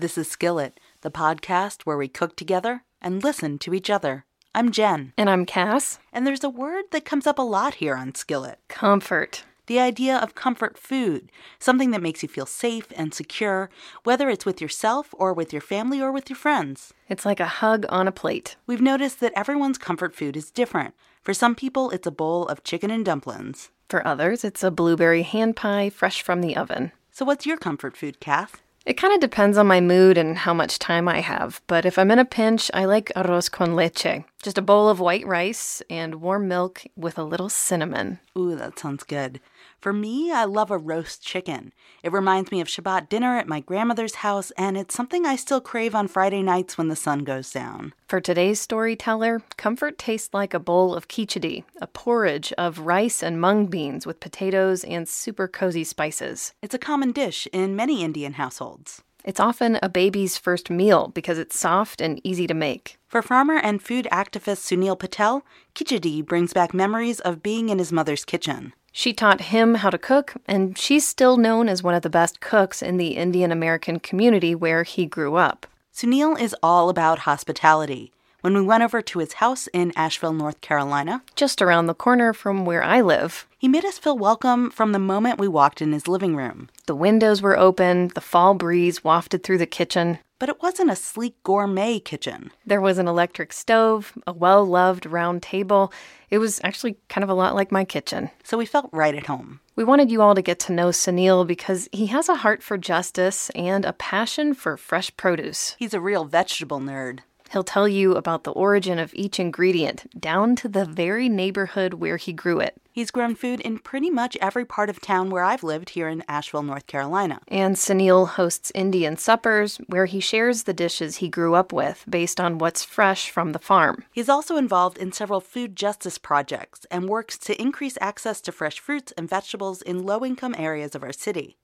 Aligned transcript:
This 0.00 0.16
is 0.16 0.30
Skillet, 0.30 0.80
the 1.02 1.10
podcast 1.10 1.82
where 1.82 1.98
we 1.98 2.08
cook 2.08 2.34
together 2.34 2.84
and 3.02 3.22
listen 3.22 3.58
to 3.58 3.74
each 3.74 3.90
other. 3.90 4.24
I'm 4.54 4.70
Jen, 4.72 5.12
And 5.18 5.28
I'm 5.28 5.44
Cass. 5.44 5.98
and 6.10 6.26
there's 6.26 6.42
a 6.42 6.48
word 6.48 6.84
that 6.92 7.04
comes 7.04 7.26
up 7.26 7.38
a 7.38 7.42
lot 7.42 7.74
here 7.74 7.94
on 7.94 8.14
Skillet 8.14 8.58
Comfort. 8.68 9.44
the 9.66 9.78
idea 9.78 10.16
of 10.16 10.34
comfort 10.34 10.78
food, 10.78 11.30
something 11.58 11.90
that 11.90 12.00
makes 12.00 12.22
you 12.22 12.28
feel 12.30 12.46
safe 12.46 12.86
and 12.96 13.12
secure, 13.12 13.68
whether 14.02 14.30
it's 14.30 14.46
with 14.46 14.60
yourself 14.62 15.14
or 15.18 15.34
with 15.34 15.52
your 15.52 15.60
family 15.60 16.00
or 16.00 16.10
with 16.10 16.30
your 16.30 16.36
friends. 16.36 16.94
It's 17.10 17.26
like 17.26 17.38
a 17.38 17.46
hug 17.60 17.84
on 17.90 18.08
a 18.08 18.12
plate. 18.12 18.56
We've 18.66 18.80
noticed 18.80 19.20
that 19.20 19.34
everyone's 19.36 19.76
comfort 19.78 20.14
food 20.16 20.34
is 20.34 20.50
different. 20.50 20.94
For 21.22 21.34
some 21.34 21.54
people, 21.54 21.90
it's 21.90 22.06
a 22.06 22.10
bowl 22.10 22.48
of 22.48 22.64
chicken 22.64 22.90
and 22.90 23.04
dumplings. 23.04 23.70
For 23.90 24.04
others, 24.04 24.44
it's 24.44 24.64
a 24.64 24.70
blueberry 24.70 25.22
hand 25.22 25.56
pie 25.56 25.90
fresh 25.90 26.22
from 26.22 26.40
the 26.40 26.56
oven. 26.56 26.90
So, 27.12 27.26
what's 27.26 27.44
your 27.46 27.58
comfort 27.58 27.96
food, 27.98 28.18
Cass? 28.18 28.52
It 28.86 28.94
kind 28.94 29.12
of 29.12 29.20
depends 29.20 29.58
on 29.58 29.66
my 29.66 29.80
mood 29.80 30.16
and 30.16 30.38
how 30.38 30.54
much 30.54 30.78
time 30.78 31.06
I 31.06 31.20
have, 31.20 31.60
but 31.66 31.84
if 31.84 31.98
I'm 31.98 32.10
in 32.10 32.18
a 32.18 32.24
pinch, 32.24 32.70
I 32.72 32.86
like 32.86 33.12
arroz 33.14 33.50
con 33.50 33.76
leche. 33.76 34.24
Just 34.42 34.56
a 34.56 34.62
bowl 34.62 34.88
of 34.88 35.00
white 35.00 35.26
rice 35.26 35.82
and 35.90 36.14
warm 36.14 36.48
milk 36.48 36.84
with 36.96 37.18
a 37.18 37.24
little 37.24 37.50
cinnamon. 37.50 38.20
Ooh, 38.38 38.56
that 38.56 38.78
sounds 38.78 39.04
good. 39.04 39.38
For 39.82 39.92
me, 39.92 40.32
I 40.32 40.44
love 40.44 40.70
a 40.70 40.78
roast 40.78 41.22
chicken. 41.22 41.74
It 42.02 42.10
reminds 42.10 42.50
me 42.50 42.62
of 42.62 42.68
Shabbat 42.68 43.10
dinner 43.10 43.36
at 43.36 43.48
my 43.48 43.60
grandmother's 43.60 44.16
house, 44.16 44.50
and 44.52 44.78
it's 44.78 44.94
something 44.94 45.26
I 45.26 45.36
still 45.36 45.60
crave 45.60 45.94
on 45.94 46.08
Friday 46.08 46.42
nights 46.42 46.78
when 46.78 46.88
the 46.88 46.96
sun 46.96 47.18
goes 47.18 47.52
down. 47.52 47.92
For 48.08 48.18
today's 48.18 48.58
storyteller, 48.62 49.42
comfort 49.58 49.98
tastes 49.98 50.32
like 50.32 50.54
a 50.54 50.58
bowl 50.58 50.94
of 50.94 51.06
khichdi, 51.06 51.64
a 51.78 51.86
porridge 51.86 52.50
of 52.54 52.78
rice 52.78 53.22
and 53.22 53.38
mung 53.38 53.66
beans 53.66 54.06
with 54.06 54.20
potatoes 54.20 54.84
and 54.84 55.06
super 55.06 55.48
cozy 55.48 55.84
spices. 55.84 56.54
It's 56.62 56.74
a 56.74 56.78
common 56.78 57.12
dish 57.12 57.46
in 57.52 57.76
many 57.76 58.02
Indian 58.02 58.34
households. 58.34 59.02
It's 59.24 59.40
often 59.40 59.78
a 59.82 59.88
baby's 59.88 60.38
first 60.38 60.70
meal 60.70 61.08
because 61.08 61.38
it's 61.38 61.58
soft 61.58 62.00
and 62.00 62.20
easy 62.24 62.46
to 62.46 62.54
make. 62.54 62.98
For 63.06 63.22
farmer 63.22 63.56
and 63.56 63.82
food 63.82 64.08
activist 64.10 64.64
Sunil 64.64 64.98
Patel, 64.98 65.44
khichdi 65.74 66.24
brings 66.24 66.52
back 66.52 66.72
memories 66.72 67.20
of 67.20 67.42
being 67.42 67.68
in 67.68 67.78
his 67.78 67.92
mother's 67.92 68.24
kitchen. 68.24 68.72
She 68.92 69.12
taught 69.12 69.42
him 69.42 69.76
how 69.76 69.90
to 69.90 69.98
cook, 69.98 70.34
and 70.46 70.76
she's 70.76 71.06
still 71.06 71.36
known 71.36 71.68
as 71.68 71.82
one 71.82 71.94
of 71.94 72.02
the 72.02 72.10
best 72.10 72.40
cooks 72.40 72.82
in 72.82 72.96
the 72.96 73.16
Indian 73.16 73.52
American 73.52 74.00
community 74.00 74.54
where 74.54 74.82
he 74.82 75.06
grew 75.06 75.36
up. 75.36 75.66
Sunil 75.94 76.40
is 76.40 76.56
all 76.62 76.88
about 76.88 77.20
hospitality. 77.20 78.12
When 78.40 78.54
we 78.54 78.62
went 78.62 78.82
over 78.82 79.02
to 79.02 79.18
his 79.18 79.34
house 79.34 79.66
in 79.74 79.92
Asheville, 79.96 80.32
North 80.32 80.62
Carolina, 80.62 81.22
Just 81.36 81.60
around 81.60 81.86
the 81.86 81.94
corner 81.94 82.32
from 82.32 82.64
where 82.64 82.82
I 82.82 83.02
live. 83.02 83.46
he 83.58 83.68
made 83.68 83.84
us 83.84 83.98
feel 83.98 84.16
welcome 84.16 84.70
from 84.70 84.92
the 84.92 84.98
moment 84.98 85.38
we 85.38 85.46
walked 85.46 85.82
in 85.82 85.92
his 85.92 86.08
living 86.08 86.34
room. 86.34 86.70
The 86.86 86.94
windows 86.94 87.42
were 87.42 87.58
open, 87.58 88.08
the 88.14 88.22
fall 88.22 88.54
breeze 88.54 89.04
wafted 89.04 89.42
through 89.44 89.58
the 89.58 89.66
kitchen. 89.66 90.18
But 90.38 90.48
it 90.48 90.62
wasn't 90.62 90.90
a 90.90 90.96
sleek 90.96 91.34
gourmet 91.42 92.00
kitchen. 92.00 92.50
There 92.64 92.80
was 92.80 92.96
an 92.96 93.06
electric 93.06 93.52
stove, 93.52 94.14
a 94.26 94.32
well 94.32 94.64
loved 94.64 95.04
round 95.04 95.42
table. 95.42 95.92
It 96.30 96.38
was 96.38 96.62
actually 96.64 96.96
kind 97.10 97.22
of 97.22 97.28
a 97.28 97.34
lot 97.34 97.54
like 97.54 97.70
my 97.70 97.84
kitchen. 97.84 98.30
So 98.42 98.56
we 98.56 98.64
felt 98.64 98.88
right 98.90 99.14
at 99.14 99.26
home. 99.26 99.60
We 99.76 99.84
wanted 99.84 100.10
you 100.10 100.22
all 100.22 100.34
to 100.34 100.40
get 100.40 100.58
to 100.60 100.72
know 100.72 100.88
Sunil 100.88 101.46
because 101.46 101.90
he 101.92 102.06
has 102.06 102.30
a 102.30 102.36
heart 102.36 102.62
for 102.62 102.78
justice 102.78 103.50
and 103.50 103.84
a 103.84 103.92
passion 103.92 104.54
for 104.54 104.78
fresh 104.78 105.14
produce. 105.18 105.76
He's 105.78 105.92
a 105.92 106.00
real 106.00 106.24
vegetable 106.24 106.80
nerd. 106.80 107.18
He'll 107.50 107.64
tell 107.64 107.88
you 107.88 108.12
about 108.12 108.44
the 108.44 108.52
origin 108.52 109.00
of 109.00 109.12
each 109.12 109.40
ingredient, 109.40 110.06
down 110.18 110.54
to 110.56 110.68
the 110.68 110.84
very 110.84 111.28
neighborhood 111.28 111.94
where 111.94 112.16
he 112.16 112.32
grew 112.32 112.60
it. 112.60 112.80
He's 112.92 113.10
grown 113.10 113.34
food 113.34 113.60
in 113.60 113.78
pretty 113.78 114.08
much 114.08 114.36
every 114.40 114.64
part 114.64 114.88
of 114.88 115.00
town 115.00 115.30
where 115.30 115.42
I've 115.42 115.64
lived 115.64 115.90
here 115.90 116.08
in 116.08 116.22
Asheville, 116.28 116.62
North 116.62 116.86
Carolina. 116.86 117.40
And 117.48 117.74
Sunil 117.74 118.28
hosts 118.28 118.70
Indian 118.72 119.16
suppers 119.16 119.78
where 119.88 120.06
he 120.06 120.20
shares 120.20 120.62
the 120.62 120.72
dishes 120.72 121.16
he 121.16 121.28
grew 121.28 121.54
up 121.54 121.72
with 121.72 122.04
based 122.08 122.40
on 122.40 122.58
what's 122.58 122.84
fresh 122.84 123.30
from 123.30 123.50
the 123.50 123.58
farm. 123.58 124.04
He's 124.12 124.28
also 124.28 124.56
involved 124.56 124.98
in 124.98 125.10
several 125.10 125.40
food 125.40 125.74
justice 125.74 126.18
projects 126.18 126.86
and 126.88 127.08
works 127.08 127.36
to 127.38 127.60
increase 127.60 127.98
access 128.00 128.40
to 128.42 128.52
fresh 128.52 128.78
fruits 128.78 129.12
and 129.16 129.28
vegetables 129.28 129.82
in 129.82 130.04
low 130.06 130.24
income 130.24 130.54
areas 130.56 130.94
of 130.94 131.02
our 131.02 131.12
city. 131.12 131.56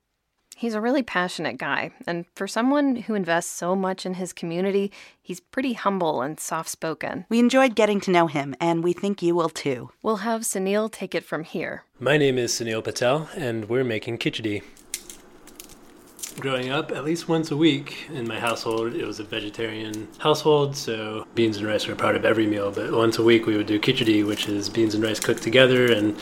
He's 0.59 0.73
a 0.73 0.81
really 0.81 1.03
passionate 1.03 1.59
guy, 1.59 1.91
and 2.07 2.25
for 2.35 2.49
someone 2.49 2.97
who 2.97 3.15
invests 3.15 3.53
so 3.53 3.77
much 3.77 4.07
in 4.07 4.15
his 4.15 4.33
community, 4.33 4.91
he's 5.21 5.39
pretty 5.39 5.75
humble 5.75 6.23
and 6.23 6.41
soft 6.41 6.71
spoken. 6.71 7.27
We 7.29 7.39
enjoyed 7.39 7.75
getting 7.75 8.01
to 8.01 8.11
know 8.11 8.27
him, 8.27 8.55
and 8.59 8.83
we 8.83 8.95
think 8.95 9.21
you 9.21 9.35
will 9.35 9.51
too. 9.51 9.91
We'll 10.03 10.25
have 10.25 10.41
Sunil 10.41 10.91
take 10.91 11.15
it 11.15 11.25
from 11.25 11.45
here. 11.45 11.85
My 12.01 12.17
name 12.17 12.39
is 12.39 12.53
Sunil 12.53 12.83
Patel, 12.83 13.29
and 13.37 13.69
we're 13.69 13.85
making 13.85 14.17
khichdi. 14.17 14.63
Growing 16.41 16.71
up, 16.71 16.91
at 16.91 17.05
least 17.05 17.29
once 17.29 17.51
a 17.51 17.57
week 17.59 18.09
in 18.09 18.27
my 18.27 18.41
household, 18.41 18.95
it 18.95 19.05
was 19.07 19.21
a 19.21 19.25
vegetarian 19.25 20.09
household, 20.21 20.75
so 20.75 21.27
beans 21.35 21.59
and 21.59 21.67
rice 21.67 21.87
were 21.87 21.95
part 21.95 22.17
of 22.17 22.25
every 22.25 22.47
meal. 22.47 22.73
But 22.73 22.93
once 22.93 23.19
a 23.19 23.23
week, 23.23 23.45
we 23.45 23.59
would 23.59 23.67
do 23.67 23.79
khichdi, 23.79 24.27
which 24.27 24.49
is 24.49 24.71
beans 24.71 24.95
and 24.95 25.05
rice 25.05 25.21
cooked 25.21 25.43
together 25.43 25.93
and 25.93 26.19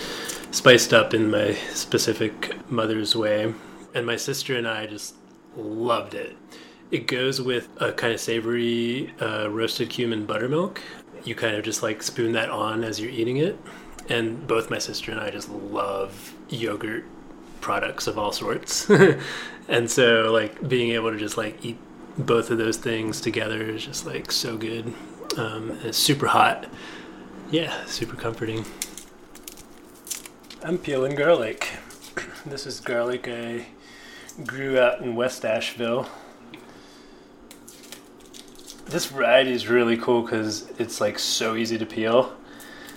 spiced 0.50 0.92
up 0.92 1.14
in 1.14 1.30
my 1.30 1.54
specific 1.72 2.68
mother's 2.68 3.14
way. 3.14 3.54
And 3.94 4.04
my 4.04 4.16
sister 4.16 4.56
and 4.56 4.66
I 4.66 4.86
just 4.86 5.14
loved 5.56 6.14
it. 6.14 6.36
It 6.90 7.06
goes 7.06 7.40
with 7.40 7.68
a 7.80 7.92
kind 7.92 8.12
of 8.12 8.20
savory 8.20 9.14
uh, 9.20 9.48
roasted 9.50 9.88
cumin 9.88 10.26
buttermilk. 10.26 10.80
You 11.24 11.34
kind 11.34 11.56
of 11.56 11.64
just 11.64 11.82
like 11.82 12.02
spoon 12.02 12.32
that 12.32 12.50
on 12.50 12.84
as 12.84 13.00
you're 13.00 13.10
eating 13.10 13.38
it. 13.38 13.58
And 14.08 14.46
both 14.46 14.68
my 14.68 14.78
sister 14.78 15.10
and 15.10 15.20
I 15.20 15.30
just 15.30 15.48
love 15.48 16.34
yogurt 16.48 17.04
products 17.60 18.06
of 18.06 18.18
all 18.18 18.32
sorts. 18.32 18.90
and 19.68 19.90
so 19.90 20.30
like 20.32 20.68
being 20.68 20.90
able 20.90 21.10
to 21.10 21.18
just 21.18 21.38
like 21.38 21.64
eat 21.64 21.78
both 22.18 22.50
of 22.50 22.58
those 22.58 22.76
things 22.76 23.20
together 23.20 23.62
is 23.62 23.84
just 23.84 24.06
like 24.06 24.30
so 24.30 24.56
good. 24.56 24.92
Um, 25.36 25.78
it's 25.82 25.98
super 25.98 26.26
hot. 26.26 26.70
Yeah, 27.50 27.84
super 27.86 28.16
comforting. 28.16 28.64
I'm 30.62 30.78
peeling 30.78 31.14
garlic. 31.14 31.68
This 32.46 32.66
is 32.66 32.78
garlic 32.78 33.26
I 33.26 33.64
grew 34.42 34.78
out 34.78 35.00
in 35.00 35.14
West 35.14 35.44
Asheville. 35.44 36.08
This 38.86 39.06
variety 39.06 39.52
is 39.52 39.68
really 39.68 39.96
cool 39.96 40.22
because 40.22 40.68
it's 40.78 41.00
like 41.00 41.18
so 41.18 41.54
easy 41.54 41.78
to 41.78 41.86
peel. 41.86 42.34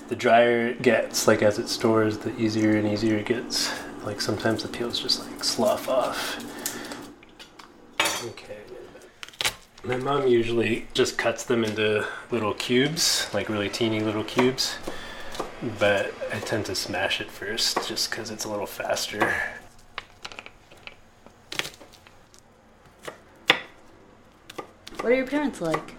The 0.10 0.16
drier 0.16 0.68
it 0.68 0.82
gets, 0.82 1.28
like 1.28 1.42
as 1.42 1.60
it 1.60 1.70
stores, 1.70 2.18
the 2.20 2.36
easier 2.38 2.78
and 2.78 2.88
easier 2.88 3.18
it 3.18 3.28
gets. 3.28 3.72
Like 4.04 4.22
sometimes 4.22 4.64
the 4.64 4.70
peels 4.70 5.00
just 5.00 5.26
like 5.26 5.44
slough 5.44 5.88
off. 5.90 6.44
Okay. 8.26 8.58
My 9.84 9.98
mom 9.98 10.28
usually 10.28 10.88
just 10.94 11.18
cuts 11.18 11.44
them 11.44 11.64
into 11.64 12.06
little 12.32 12.54
cubes, 12.54 13.30
like 13.34 13.48
really 13.48 13.70
teeny 13.70 14.00
little 14.00 14.24
cubes. 14.24 14.78
But 15.80 16.14
I 16.34 16.40
tend 16.40 16.66
to 16.68 16.76
smash 16.76 17.22
it 17.22 17.30
first 17.32 17.88
just 17.88 18.10
because 18.10 18.32
it's 18.32 18.46
a 18.46 18.50
little 18.50 18.66
faster. 18.66 19.36
What 25.08 25.14
are 25.14 25.20
your 25.20 25.26
parents 25.28 25.62
like? 25.62 25.96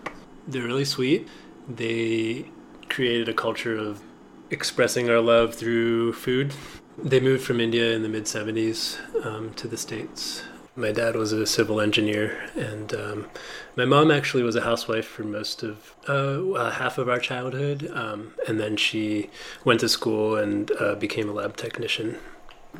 They're 0.46 0.64
really 0.64 0.84
sweet. 0.84 1.28
They 1.66 2.50
created 2.90 3.26
a 3.30 3.32
culture 3.32 3.74
of 3.74 4.02
expressing 4.50 5.08
our 5.08 5.18
love 5.18 5.54
through 5.54 6.12
food. 6.12 6.52
They 6.98 7.18
moved 7.18 7.42
from 7.42 7.58
India 7.58 7.94
in 7.94 8.02
the 8.02 8.10
mid 8.10 8.24
70s 8.24 8.98
um, 9.24 9.54
to 9.54 9.66
the 9.66 9.78
States. 9.78 10.42
My 10.76 10.92
dad 10.92 11.16
was 11.16 11.32
a 11.32 11.46
civil 11.46 11.80
engineer, 11.80 12.50
and 12.54 12.92
um, 12.92 13.30
my 13.76 13.86
mom 13.86 14.10
actually 14.10 14.42
was 14.42 14.56
a 14.56 14.60
housewife 14.60 15.06
for 15.06 15.24
most 15.24 15.62
of 15.62 15.94
uh, 16.06 16.50
uh, 16.52 16.70
half 16.72 16.98
of 16.98 17.08
our 17.08 17.18
childhood. 17.18 17.90
Um, 17.94 18.34
and 18.46 18.60
then 18.60 18.76
she 18.76 19.30
went 19.64 19.80
to 19.80 19.88
school 19.88 20.36
and 20.36 20.70
uh, 20.78 20.96
became 20.96 21.30
a 21.30 21.32
lab 21.32 21.56
technician. 21.56 22.18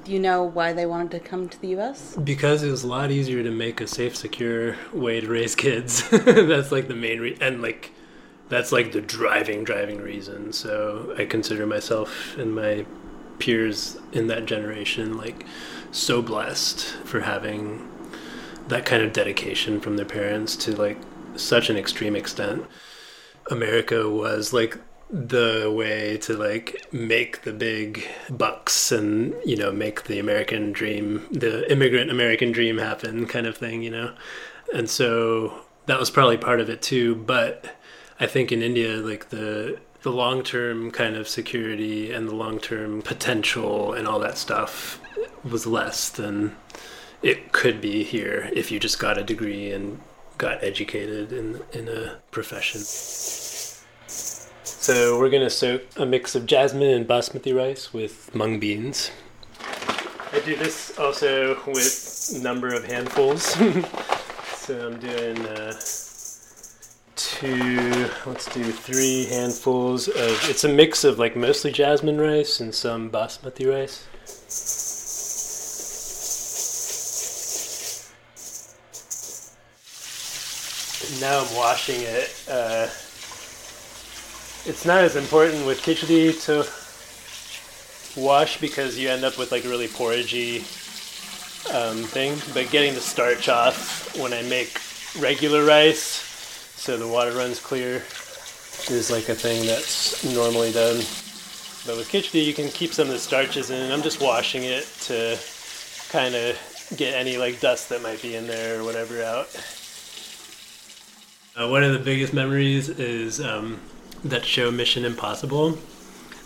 Do 0.04 0.12
you 0.12 0.18
know 0.18 0.42
why 0.42 0.72
they 0.72 0.86
wanted 0.86 1.10
to 1.12 1.20
come 1.20 1.48
to 1.48 1.60
the 1.60 1.76
US? 1.78 2.16
Because 2.16 2.62
it 2.62 2.70
was 2.70 2.84
a 2.84 2.86
lot 2.86 3.10
easier 3.10 3.42
to 3.42 3.50
make 3.50 3.80
a 3.80 3.86
safe, 3.86 4.16
secure 4.16 4.76
way 4.92 5.20
to 5.20 5.28
raise 5.28 5.54
kids. 5.54 6.08
that's 6.10 6.72
like 6.72 6.88
the 6.88 6.94
main 6.94 7.36
and 7.40 7.62
like 7.62 7.92
that's 8.48 8.72
like 8.72 8.92
the 8.92 9.00
driving, 9.00 9.64
driving 9.64 9.98
reason. 10.00 10.52
So 10.52 11.14
I 11.18 11.24
consider 11.26 11.66
myself 11.66 12.36
and 12.38 12.54
my 12.54 12.86
peers 13.38 13.96
in 14.12 14.26
that 14.26 14.46
generation 14.46 15.16
like 15.16 15.46
so 15.92 16.20
blessed 16.20 16.84
for 17.04 17.20
having 17.20 17.88
that 18.68 18.84
kind 18.84 19.02
of 19.02 19.12
dedication 19.12 19.80
from 19.80 19.96
their 19.96 20.06
parents 20.06 20.56
to 20.56 20.74
like 20.76 20.98
such 21.36 21.70
an 21.70 21.76
extreme 21.76 22.16
extent. 22.16 22.64
America 23.50 24.08
was 24.08 24.52
like 24.52 24.78
the 25.10 25.72
way 25.74 26.18
to 26.18 26.36
like 26.36 26.86
make 26.92 27.42
the 27.42 27.52
big 27.52 28.06
bucks 28.28 28.92
and 28.92 29.34
you 29.44 29.56
know 29.56 29.72
make 29.72 30.04
the 30.04 30.18
american 30.18 30.70
dream 30.70 31.26
the 31.30 31.70
immigrant 31.72 32.10
american 32.10 32.52
dream 32.52 32.76
happen 32.76 33.26
kind 33.26 33.46
of 33.46 33.56
thing 33.56 33.82
you 33.82 33.90
know 33.90 34.12
and 34.74 34.90
so 34.90 35.62
that 35.86 35.98
was 35.98 36.10
probably 36.10 36.36
part 36.36 36.60
of 36.60 36.68
it 36.68 36.82
too 36.82 37.14
but 37.14 37.74
i 38.20 38.26
think 38.26 38.52
in 38.52 38.60
india 38.60 38.96
like 38.96 39.30
the 39.30 39.78
the 40.02 40.10
long-term 40.12 40.90
kind 40.90 41.16
of 41.16 41.26
security 41.26 42.12
and 42.12 42.28
the 42.28 42.34
long-term 42.34 43.02
potential 43.02 43.92
and 43.94 44.06
all 44.06 44.18
that 44.18 44.38
stuff 44.38 45.00
was 45.42 45.66
less 45.66 46.08
than 46.10 46.54
it 47.22 47.52
could 47.52 47.80
be 47.80 48.04
here 48.04 48.48
if 48.52 48.70
you 48.70 48.78
just 48.78 48.98
got 48.98 49.18
a 49.18 49.24
degree 49.24 49.72
and 49.72 50.00
got 50.36 50.62
educated 50.62 51.32
in 51.32 51.60
in 51.72 51.88
a 51.88 52.16
profession. 52.30 52.80
So 54.80 55.18
we're 55.18 55.28
gonna 55.28 55.50
soak 55.50 55.82
a 55.96 56.06
mix 56.06 56.36
of 56.36 56.46
jasmine 56.46 56.88
and 56.90 57.06
basmati 57.06 57.54
rice 57.54 57.92
with 57.92 58.32
mung 58.32 58.60
beans. 58.60 59.10
I 60.32 60.40
do 60.44 60.56
this 60.56 60.96
also 60.96 61.58
with 61.66 62.32
a 62.36 62.38
number 62.42 62.72
of 62.72 62.84
handfuls. 62.84 63.42
so 64.56 64.88
I'm 64.88 65.00
doing 65.00 65.44
uh, 65.46 65.74
two, 67.16 68.08
let's 68.24 68.46
do 68.54 68.64
three 68.70 69.26
handfuls 69.26 70.06
of. 70.06 70.48
It's 70.48 70.62
a 70.62 70.68
mix 70.68 71.02
of 71.02 71.18
like 71.18 71.34
mostly 71.34 71.72
jasmine 71.72 72.20
rice 72.20 72.60
and 72.60 72.72
some 72.72 73.10
basmati 73.10 73.68
rice. 73.68 74.06
Now 81.20 81.44
I'm 81.44 81.56
washing 81.56 82.00
it. 82.00 82.44
Uh, 82.48 82.88
it's 84.66 84.84
not 84.84 84.98
as 84.98 85.16
important 85.16 85.66
with 85.66 85.80
khichdi 85.80 86.32
to 86.44 86.66
wash 88.20 88.60
because 88.60 88.98
you 88.98 89.08
end 89.08 89.24
up 89.24 89.38
with 89.38 89.52
like 89.52 89.64
a 89.64 89.68
really 89.68 89.88
porridgey 89.88 90.60
um, 91.74 91.98
thing. 92.04 92.36
But 92.54 92.70
getting 92.70 92.94
the 92.94 93.00
starch 93.00 93.48
off 93.48 94.16
when 94.18 94.32
I 94.32 94.42
make 94.42 94.80
regular 95.18 95.64
rice, 95.64 96.02
so 96.76 96.96
the 96.96 97.08
water 97.08 97.32
runs 97.32 97.60
clear, 97.60 98.02
is 98.90 99.10
like 99.10 99.28
a 99.28 99.34
thing 99.34 99.66
that's 99.66 100.24
normally 100.24 100.72
done. 100.72 100.96
But 101.86 101.96
with 101.96 102.08
khichdi, 102.10 102.44
you 102.44 102.54
can 102.54 102.68
keep 102.68 102.92
some 102.92 103.06
of 103.06 103.12
the 103.12 103.18
starches 103.18 103.70
in. 103.70 103.92
I'm 103.92 104.02
just 104.02 104.20
washing 104.20 104.64
it 104.64 104.84
to 105.02 105.38
kind 106.10 106.34
of 106.34 106.58
get 106.96 107.14
any 107.14 107.36
like 107.36 107.60
dust 107.60 107.88
that 107.90 108.02
might 108.02 108.20
be 108.22 108.34
in 108.34 108.46
there 108.46 108.80
or 108.80 108.84
whatever 108.84 109.22
out. 109.22 109.48
Uh, 111.56 111.68
one 111.68 111.82
of 111.82 111.92
the 111.92 111.98
biggest 111.98 112.32
memories 112.32 112.88
is 112.88 113.40
um, 113.40 113.80
that 114.24 114.44
show 114.44 114.70
Mission 114.70 115.04
Impossible. 115.04 115.78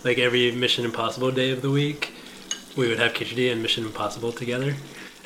Like 0.03 0.17
every 0.17 0.51
Mission 0.51 0.85
Impossible 0.85 1.31
day 1.31 1.51
of 1.51 1.61
the 1.61 1.69
week, 1.69 2.13
we 2.75 2.87
would 2.87 2.99
have 2.99 3.13
khichdi 3.13 3.51
and 3.51 3.61
Mission 3.61 3.85
Impossible 3.85 4.31
together. 4.31 4.75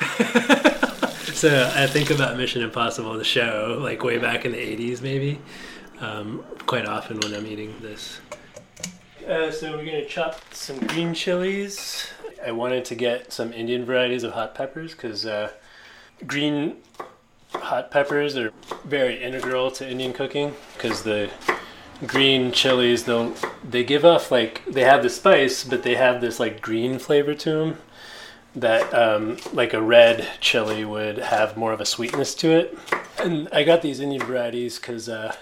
so 1.34 1.72
I 1.74 1.86
think 1.86 2.10
about 2.10 2.36
Mission 2.36 2.62
Impossible, 2.62 3.14
the 3.14 3.24
show, 3.24 3.78
like 3.80 4.02
way 4.02 4.18
back 4.18 4.44
in 4.44 4.52
the 4.52 4.58
80s, 4.58 5.02
maybe, 5.02 5.40
um, 6.00 6.44
quite 6.66 6.86
often 6.86 7.18
when 7.20 7.34
I'm 7.34 7.46
eating 7.46 7.74
this. 7.80 8.20
Uh, 9.26 9.50
so 9.50 9.76
we're 9.76 9.84
gonna 9.84 10.06
chop 10.06 10.40
some 10.54 10.78
green 10.78 11.12
chilies. 11.12 12.06
I 12.44 12.52
wanted 12.52 12.84
to 12.86 12.94
get 12.94 13.32
some 13.32 13.52
Indian 13.52 13.84
varieties 13.84 14.22
of 14.22 14.32
hot 14.32 14.54
peppers 14.54 14.92
because 14.92 15.26
uh, 15.26 15.50
green 16.26 16.76
hot 17.52 17.90
peppers 17.90 18.36
are 18.36 18.52
very 18.84 19.22
integral 19.22 19.70
to 19.72 19.88
Indian 19.88 20.12
cooking 20.12 20.54
because 20.74 21.02
the 21.02 21.30
green 22.06 22.52
chilies 22.52 23.04
they'll 23.04 23.34
they 23.68 23.82
give 23.82 24.04
off 24.04 24.30
like 24.30 24.64
they 24.66 24.82
have 24.82 25.02
the 25.02 25.10
spice 25.10 25.64
but 25.64 25.82
they 25.82 25.96
have 25.96 26.20
this 26.20 26.38
like 26.38 26.60
green 26.60 26.98
flavor 26.98 27.34
to 27.34 27.50
them 27.50 27.78
that 28.60 28.92
um, 28.94 29.36
like 29.52 29.74
a 29.74 29.80
red 29.80 30.26
chili 30.40 30.84
would 30.84 31.18
have 31.18 31.56
more 31.56 31.72
of 31.72 31.80
a 31.80 31.86
sweetness 31.86 32.34
to 32.34 32.50
it. 32.50 32.78
And 33.18 33.48
i 33.52 33.62
got 33.64 33.82
these 33.82 34.00
indian 34.00 34.24
varieties 34.24 34.78
because 34.78 35.08
uh, 35.08 35.34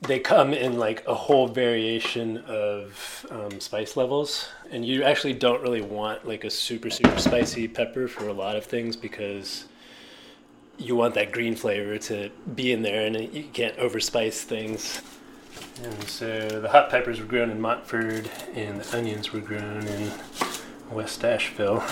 they 0.00 0.18
come 0.18 0.52
in 0.52 0.78
like 0.78 1.06
a 1.06 1.14
whole 1.14 1.46
variation 1.48 2.38
of 2.38 3.26
um, 3.30 3.60
spice 3.60 3.96
levels. 3.96 4.48
And 4.70 4.84
you 4.84 5.04
actually 5.04 5.34
don't 5.34 5.62
really 5.62 5.82
want 5.82 6.26
like 6.26 6.44
a 6.44 6.50
super 6.50 6.90
super 6.90 7.18
spicy 7.18 7.68
pepper 7.68 8.08
for 8.08 8.28
a 8.28 8.32
lot 8.32 8.56
of 8.56 8.64
things 8.64 8.96
because 8.96 9.66
you 10.78 10.96
want 10.96 11.14
that 11.14 11.30
green 11.30 11.54
flavor 11.54 11.98
to 11.98 12.30
be 12.54 12.72
in 12.72 12.82
there 12.82 13.06
and 13.06 13.32
you 13.32 13.44
can't 13.52 13.76
overspice 13.76 14.42
things 14.42 15.02
and 15.82 16.08
so 16.08 16.48
the 16.48 16.68
hot 16.68 16.90
peppers 16.90 17.20
were 17.20 17.26
grown 17.26 17.50
in 17.50 17.60
Montford, 17.60 18.30
and 18.54 18.80
the 18.80 18.96
onions 18.96 19.32
were 19.32 19.40
grown 19.40 19.86
in 19.86 20.12
West 20.90 21.24
Asheville. 21.24 21.82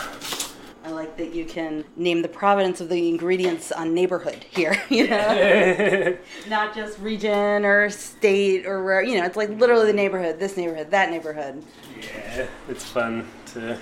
I 0.82 0.90
like 0.90 1.16
that 1.18 1.34
you 1.34 1.44
can 1.44 1.84
name 1.96 2.22
the 2.22 2.28
provenance 2.28 2.80
of 2.80 2.88
the 2.88 3.08
ingredients 3.08 3.70
on 3.70 3.92
neighborhood 3.94 4.44
here, 4.50 4.80
you 4.88 5.08
know? 5.08 6.16
Not 6.48 6.74
just 6.74 6.98
region 6.98 7.64
or 7.64 7.90
state 7.90 8.66
or 8.66 8.82
where, 8.82 9.02
you 9.02 9.18
know, 9.18 9.24
it's 9.24 9.36
like 9.36 9.50
literally 9.50 9.86
the 9.86 9.92
neighborhood, 9.92 10.38
this 10.38 10.56
neighborhood, 10.56 10.90
that 10.90 11.10
neighborhood. 11.10 11.62
Yeah, 12.00 12.46
it's 12.68 12.84
fun 12.84 13.28
to 13.52 13.78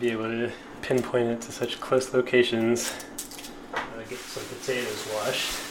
be 0.00 0.10
able 0.10 0.24
to 0.24 0.50
pinpoint 0.82 1.28
it 1.28 1.40
to 1.42 1.52
such 1.52 1.80
close 1.80 2.14
locations. 2.14 2.92
i 3.74 4.02
get 4.08 4.18
some 4.18 4.44
potatoes 4.44 5.08
washed. 5.14 5.65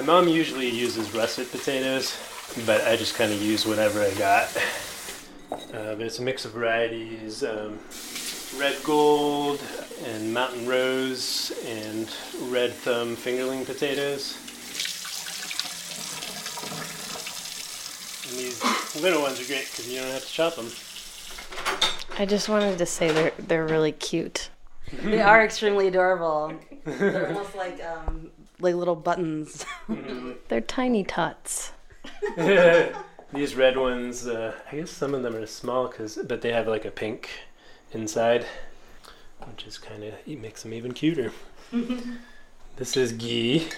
My 0.00 0.06
mom 0.06 0.28
usually 0.28 0.70
uses 0.70 1.14
russet 1.14 1.50
potatoes, 1.50 2.16
but 2.64 2.80
I 2.86 2.96
just 2.96 3.16
kind 3.16 3.30
of 3.30 3.42
use 3.42 3.66
whatever 3.66 4.00
I 4.00 4.10
got. 4.14 4.48
Uh, 5.52 5.94
but 5.94 6.00
it's 6.00 6.20
a 6.20 6.22
mix 6.22 6.46
of 6.46 6.52
varieties 6.52 7.44
um, 7.44 7.78
red 8.58 8.82
gold 8.82 9.62
and 10.06 10.32
mountain 10.32 10.66
rose 10.66 11.52
and 11.66 12.08
red 12.50 12.72
thumb 12.72 13.14
fingerling 13.14 13.66
potatoes. 13.66 14.38
And 18.30 18.38
these 18.38 19.02
little 19.02 19.20
ones 19.20 19.38
are 19.38 19.46
great 19.46 19.68
because 19.70 19.86
you 19.86 20.00
don't 20.00 20.10
have 20.12 20.24
to 20.24 20.32
chop 20.32 20.56
them. 20.56 20.70
I 22.18 22.24
just 22.24 22.48
wanted 22.48 22.78
to 22.78 22.86
say 22.86 23.12
they're 23.12 23.32
they're 23.38 23.66
really 23.66 23.92
cute. 23.92 24.48
They 25.02 25.20
are 25.20 25.44
extremely 25.44 25.88
adorable. 25.88 26.54
They're 26.84 27.28
almost 27.28 27.54
like 27.54 27.80
um, 27.84 28.19
like 28.60 28.74
little 28.74 28.96
buttons. 28.96 29.64
They're 30.48 30.60
tiny 30.60 31.04
tots. 31.04 31.72
These 33.32 33.54
red 33.54 33.76
ones, 33.76 34.26
uh, 34.26 34.54
I 34.70 34.76
guess 34.76 34.90
some 34.90 35.14
of 35.14 35.22
them 35.22 35.36
are 35.36 35.46
small, 35.46 35.86
cause, 35.86 36.18
but 36.26 36.40
they 36.40 36.52
have 36.52 36.66
like 36.66 36.84
a 36.84 36.90
pink 36.90 37.30
inside, 37.92 38.44
which 39.46 39.66
is 39.66 39.78
kind 39.78 40.02
of 40.02 40.14
makes 40.26 40.64
them 40.64 40.74
even 40.74 40.92
cuter. 40.92 41.32
this 42.76 42.96
is 42.96 43.12
ghee, 43.12 43.68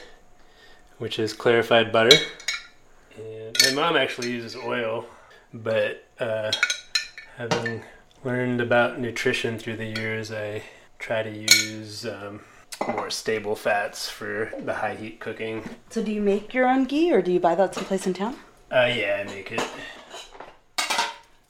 which 0.97 1.19
is 1.19 1.35
clarified 1.35 1.93
butter. 1.93 2.17
And 3.17 3.57
my 3.63 3.75
mom 3.75 3.97
actually 3.97 4.31
uses 4.31 4.57
oil, 4.57 5.05
but 5.53 6.07
uh, 6.19 6.51
having 7.37 7.83
learned 8.25 8.63
about 8.63 8.99
nutrition 8.99 9.59
through 9.59 9.77
the 9.77 10.01
years, 10.01 10.33
I 10.33 10.63
try 10.99 11.23
to 11.23 11.31
use 11.31 12.07
um, 12.07 12.41
more 12.89 13.11
stable 13.11 13.57
fats 13.57 14.09
for 14.09 14.53
the 14.59 14.75
high 14.75 14.95
heat 14.95 15.21
cooking. 15.21 15.69
So, 15.91 16.03
do 16.03 16.13
you 16.13 16.21
make 16.21 16.55
your 16.55 16.69
own 16.69 16.85
ghee, 16.85 17.13
or 17.13 17.23
do 17.23 17.33
you 17.33 17.41
buy 17.41 17.55
that 17.55 17.75
someplace 17.75 18.07
in 18.07 18.15
town? 18.15 18.37
Uh, 18.71 18.91
yeah, 18.95 19.19
I 19.21 19.25
make 19.25 19.53
it. 19.53 19.63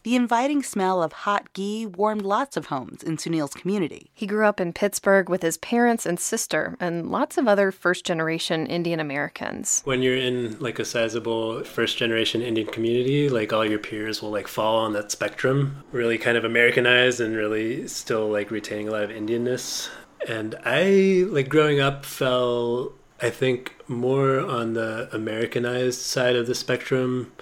The 0.05 0.17
inviting 0.17 0.65
smell 0.65 1.01
of 1.01 1.13
hot 1.13 1.53
ghee 1.53 1.87
warmed 1.87 2.23
lots 2.23 2.57
of 2.57 2.67
homes 2.67 3.05
in 3.05 3.19
Sunil's 3.19 3.55
community. 3.55 4.11
He 4.13 4.27
grew 4.27 4.47
up 4.47 4.61
in 4.61 4.73
Pittsburgh 4.73 5.29
with 5.29 5.43
his 5.43 5.59
parents 5.59 6.05
and 6.05 6.19
sister 6.19 6.77
and 6.81 7.09
lots 7.09 7.39
of 7.39 7.47
other 7.47 7.71
first 7.71 8.05
generation 8.05 8.67
Indian 8.67 8.99
Americans. 8.99 9.81
When 9.85 10.03
you're 10.03 10.17
in 10.17 10.59
like 10.59 10.81
a 10.81 10.85
sizable 10.85 11.63
first 11.63 11.99
generation 11.99 12.43
Indian 12.43 12.67
community, 12.67 13.29
like 13.29 13.53
all 13.53 13.65
your 13.65 13.79
peers 13.79 14.21
will 14.21 14.33
like 14.33 14.49
fall 14.49 14.79
on 14.79 14.93
that 14.95 15.13
spectrum, 15.13 15.85
really 15.93 16.19
kind 16.19 16.37
of 16.37 16.45
Americanized 16.45 17.21
and 17.21 17.37
really 17.37 17.87
still 17.87 18.27
like 18.27 18.51
retaining 18.51 18.89
a 18.89 18.91
lot 18.91 19.05
of 19.05 19.11
Indianness. 19.11 19.89
And 20.29 20.55
I, 20.65 21.25
like 21.29 21.49
growing 21.49 21.81
up, 21.81 22.05
fell, 22.05 22.93
I 23.21 23.31
think, 23.31 23.75
more 23.89 24.41
on 24.41 24.75
the 24.75 25.09
Americanized 25.13 26.01
side 26.01 26.37
of 26.37 26.47
the 26.47 26.55
spectrum. 26.55 27.33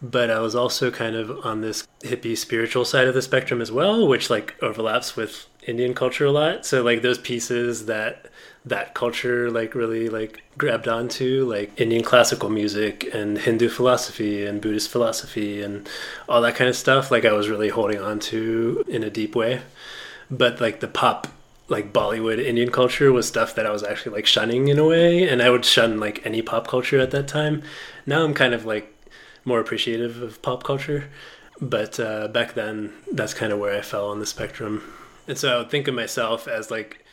But 0.00 0.30
I 0.30 0.40
was 0.40 0.56
also 0.56 0.90
kind 0.90 1.14
of 1.14 1.46
on 1.46 1.60
this 1.60 1.86
hippie 2.00 2.36
spiritual 2.36 2.84
side 2.84 3.06
of 3.06 3.14
the 3.14 3.22
spectrum 3.22 3.60
as 3.60 3.70
well, 3.70 4.08
which 4.08 4.30
like 4.30 4.56
overlaps 4.60 5.14
with 5.14 5.46
Indian 5.66 5.94
culture 5.94 6.26
a 6.26 6.32
lot. 6.32 6.66
So 6.66 6.82
like 6.82 7.02
those 7.02 7.18
pieces 7.18 7.86
that 7.86 8.26
that 8.64 8.94
culture 8.94 9.50
like 9.50 9.74
really 9.74 10.08
like 10.08 10.42
grabbed 10.56 10.86
onto 10.86 11.44
like 11.48 11.80
Indian 11.80 12.04
classical 12.04 12.48
music 12.48 13.08
and 13.12 13.38
Hindu 13.38 13.68
philosophy 13.68 14.46
and 14.46 14.60
Buddhist 14.60 14.88
philosophy 14.88 15.62
and 15.62 15.88
all 16.28 16.40
that 16.42 16.54
kind 16.54 16.70
of 16.70 16.76
stuff 16.76 17.10
like 17.10 17.24
I 17.24 17.32
was 17.32 17.48
really 17.48 17.70
holding 17.70 18.00
on 18.00 18.20
to 18.20 18.84
in 18.86 19.02
a 19.02 19.10
deep 19.10 19.34
way 19.34 19.62
but 20.30 20.60
like 20.60 20.78
the 20.78 20.86
pop 20.88 21.26
like 21.72 21.92
Bollywood 21.92 22.38
Indian 22.38 22.70
culture 22.70 23.10
was 23.10 23.26
stuff 23.26 23.54
that 23.54 23.66
I 23.66 23.70
was 23.70 23.82
actually 23.82 24.14
like 24.14 24.26
shunning 24.26 24.68
in 24.68 24.78
a 24.78 24.84
way, 24.84 25.28
and 25.28 25.42
I 25.42 25.50
would 25.50 25.64
shun 25.64 25.98
like 25.98 26.24
any 26.24 26.42
pop 26.42 26.68
culture 26.68 27.00
at 27.00 27.10
that 27.10 27.26
time. 27.26 27.62
Now 28.06 28.22
I'm 28.22 28.34
kind 28.34 28.54
of 28.54 28.64
like 28.64 28.94
more 29.44 29.58
appreciative 29.58 30.22
of 30.22 30.40
pop 30.42 30.62
culture, 30.62 31.10
but 31.60 31.98
uh, 31.98 32.28
back 32.28 32.54
then 32.54 32.92
that's 33.10 33.34
kind 33.34 33.52
of 33.52 33.58
where 33.58 33.76
I 33.76 33.80
fell 33.80 34.08
on 34.10 34.20
the 34.20 34.26
spectrum. 34.26 34.82
And 35.26 35.38
so 35.38 35.54
I 35.54 35.58
would 35.58 35.70
think 35.70 35.88
of 35.88 35.94
myself 35.94 36.46
as 36.46 36.70
like 36.70 37.04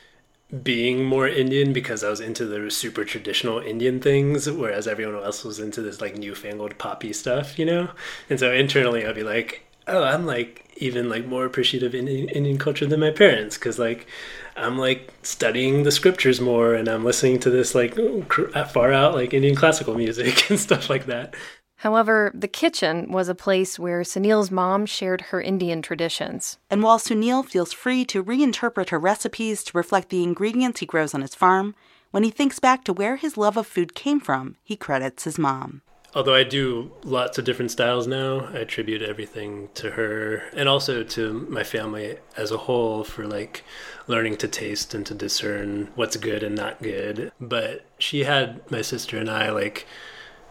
being 0.64 1.06
more 1.06 1.28
Indian 1.28 1.74
because 1.74 2.04
I 2.04 2.10
was 2.10 2.20
into 2.20 2.46
the 2.46 2.70
super 2.70 3.06
traditional 3.06 3.60
Indian 3.60 4.00
things, 4.02 4.50
whereas 4.52 4.88
everyone 4.88 5.24
else 5.24 5.44
was 5.44 5.60
into 5.60 5.82
this 5.82 6.02
like 6.02 6.18
newfangled 6.18 6.78
poppy 6.78 7.14
stuff, 7.14 7.58
you 7.58 7.66
know. 7.66 7.92
And 8.30 8.40
so 8.40 8.52
internally 8.52 9.06
I'd 9.06 9.16
be 9.16 9.24
like, 9.24 9.69
oh, 9.90 10.04
I'm 10.04 10.26
like 10.26 10.66
even 10.78 11.10
like 11.10 11.26
more 11.26 11.46
appreciative 11.46 11.94
in 11.94 12.08
Indian 12.08 12.58
culture 12.58 12.86
than 12.86 13.00
my 13.00 13.12
parents 13.12 13.58
because 13.58 13.78
like 13.78 14.08
I'm 14.56 14.78
like 14.78 15.12
studying 15.24 15.84
the 15.84 15.92
scriptures 15.92 16.40
more 16.40 16.74
and 16.74 16.88
I'm 16.88 17.04
listening 17.04 17.40
to 17.42 17.50
this 17.50 17.76
like 17.76 17.98
uh, 17.98 18.66
far 18.66 18.94
out 18.94 19.14
like 19.14 19.34
Indian 19.34 19.56
classical 19.56 19.96
music 19.96 20.50
and 20.50 20.60
stuff 20.60 20.90
like 20.90 21.06
that. 21.06 21.36
However, 21.78 22.32
the 22.36 22.50
kitchen 22.50 23.10
was 23.10 23.30
a 23.30 23.36
place 23.36 23.80
where 23.80 24.02
Sunil's 24.02 24.52
mom 24.52 24.86
shared 24.86 25.22
her 25.22 25.40
Indian 25.40 25.82
traditions. 25.82 26.58
And 26.70 26.84
while 26.84 27.00
Sunil 27.00 27.46
feels 27.46 27.72
free 27.72 28.04
to 28.06 28.22
reinterpret 28.22 28.90
her 28.90 29.00
recipes 29.00 29.64
to 29.64 29.78
reflect 29.78 30.10
the 30.10 30.24
ingredients 30.24 30.82
he 30.82 30.86
grows 30.86 31.14
on 31.14 31.22
his 31.22 31.36
farm, 31.36 31.76
when 32.12 32.24
he 32.24 32.32
thinks 32.32 32.60
back 32.60 32.84
to 32.84 32.92
where 32.92 33.16
his 33.16 33.38
love 33.38 33.56
of 33.56 33.66
food 33.66 33.96
came 33.96 34.20
from, 34.20 34.58
he 34.62 34.76
credits 34.76 35.24
his 35.24 35.40
mom. 35.40 35.82
Although 36.16 36.34
I 36.34 36.44
do 36.44 36.92
lots 37.04 37.38
of 37.38 37.46
different 37.46 37.70
styles 37.70 38.08
now, 38.08 38.48
I 38.48 38.60
attribute 38.60 39.04
everything 39.04 39.70
to 39.76 39.92
her 39.92 40.44
and 40.56 40.68
also 40.68 41.04
to 41.04 41.34
my 41.50 41.64
family 41.64 42.18
as 42.36 42.52
a 42.52 42.58
whole 42.58 43.04
for 43.04 43.28
like 43.28 43.64
learning 44.08 44.38
to 44.38 44.48
taste 44.48 44.96
and 44.96 45.06
to 45.06 45.14
discern 45.14 45.92
what's 45.94 46.18
good 46.18 46.42
and 46.42 46.56
not 46.56 46.82
good. 46.82 47.32
But 47.40 47.86
she 48.00 48.24
had 48.24 48.70
my 48.72 48.82
sister 48.82 49.20
and 49.20 49.30
I 49.30 49.52
like 49.52 49.86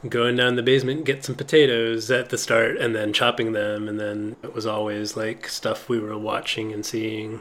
going 0.08 0.36
down 0.36 0.54
the 0.54 0.62
basement 0.62 1.04
get 1.04 1.24
some 1.24 1.34
potatoes 1.34 2.08
at 2.08 2.28
the 2.28 2.38
start 2.38 2.76
and 2.76 2.94
then 2.94 3.12
chopping 3.12 3.50
them. 3.50 3.88
And 3.88 3.98
then 3.98 4.36
it 4.44 4.54
was 4.54 4.64
always 4.64 5.16
like 5.16 5.48
stuff 5.48 5.88
we 5.88 5.98
were 5.98 6.16
watching 6.16 6.72
and 6.72 6.86
seeing. 6.86 7.40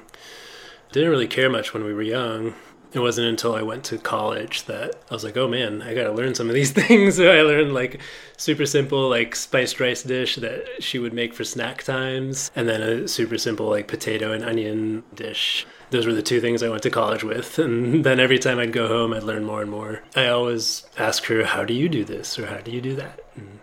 Didn't 0.91 1.11
really 1.11 1.27
care 1.27 1.51
much 1.51 1.71
when 1.71 1.83
we 1.83 1.93
were 1.93 2.01
young 2.01 2.55
it 2.93 2.99
wasn't 2.99 3.27
until 3.27 3.53
I 3.53 3.61
went 3.61 3.83
to 3.85 3.97
college 3.97 4.63
that 4.63 4.95
I 5.09 5.13
was 5.13 5.23
like, 5.23 5.37
oh 5.37 5.47
man, 5.47 5.81
I 5.81 5.93
gotta 5.93 6.11
learn 6.11 6.35
some 6.35 6.49
of 6.49 6.55
these 6.55 6.71
things. 6.81 7.15
so 7.17 7.31
I 7.31 7.41
learned 7.41 7.73
like 7.73 7.99
super 8.37 8.65
simple 8.65 9.09
like 9.09 9.35
spiced 9.35 9.79
rice 9.79 10.03
dish 10.03 10.35
that 10.35 10.65
she 10.79 10.99
would 10.99 11.13
make 11.13 11.33
for 11.33 11.43
snack 11.43 11.83
times, 11.83 12.51
and 12.55 12.67
then 12.67 12.81
a 12.81 13.07
super 13.07 13.37
simple 13.37 13.67
like 13.69 13.87
potato 13.87 14.31
and 14.31 14.43
onion 14.43 15.03
dish 15.13 15.65
those 15.89 16.05
were 16.05 16.13
the 16.13 16.21
two 16.21 16.41
things 16.41 16.61
I 16.61 16.69
went 16.69 16.83
to 16.83 16.89
college 16.89 17.23
with. 17.23 17.57
And 17.67 18.03
then 18.03 18.19
every 18.19 18.39
time 18.39 18.59
I'd 18.59 18.71
go 18.71 18.87
home, 18.87 19.13
I'd 19.13 19.23
learn 19.23 19.43
more 19.43 19.61
and 19.61 19.71
more. 19.71 20.03
I 20.15 20.27
always 20.27 20.85
ask 20.97 21.25
her, 21.25 21.43
How 21.43 21.65
do 21.65 21.73
you 21.73 21.89
do 21.89 22.03
this? 22.03 22.37
or 22.39 22.47
How 22.47 22.57
do 22.57 22.71
you 22.71 22.81
do 22.81 22.95
that? 22.95 23.19
And, 23.35 23.59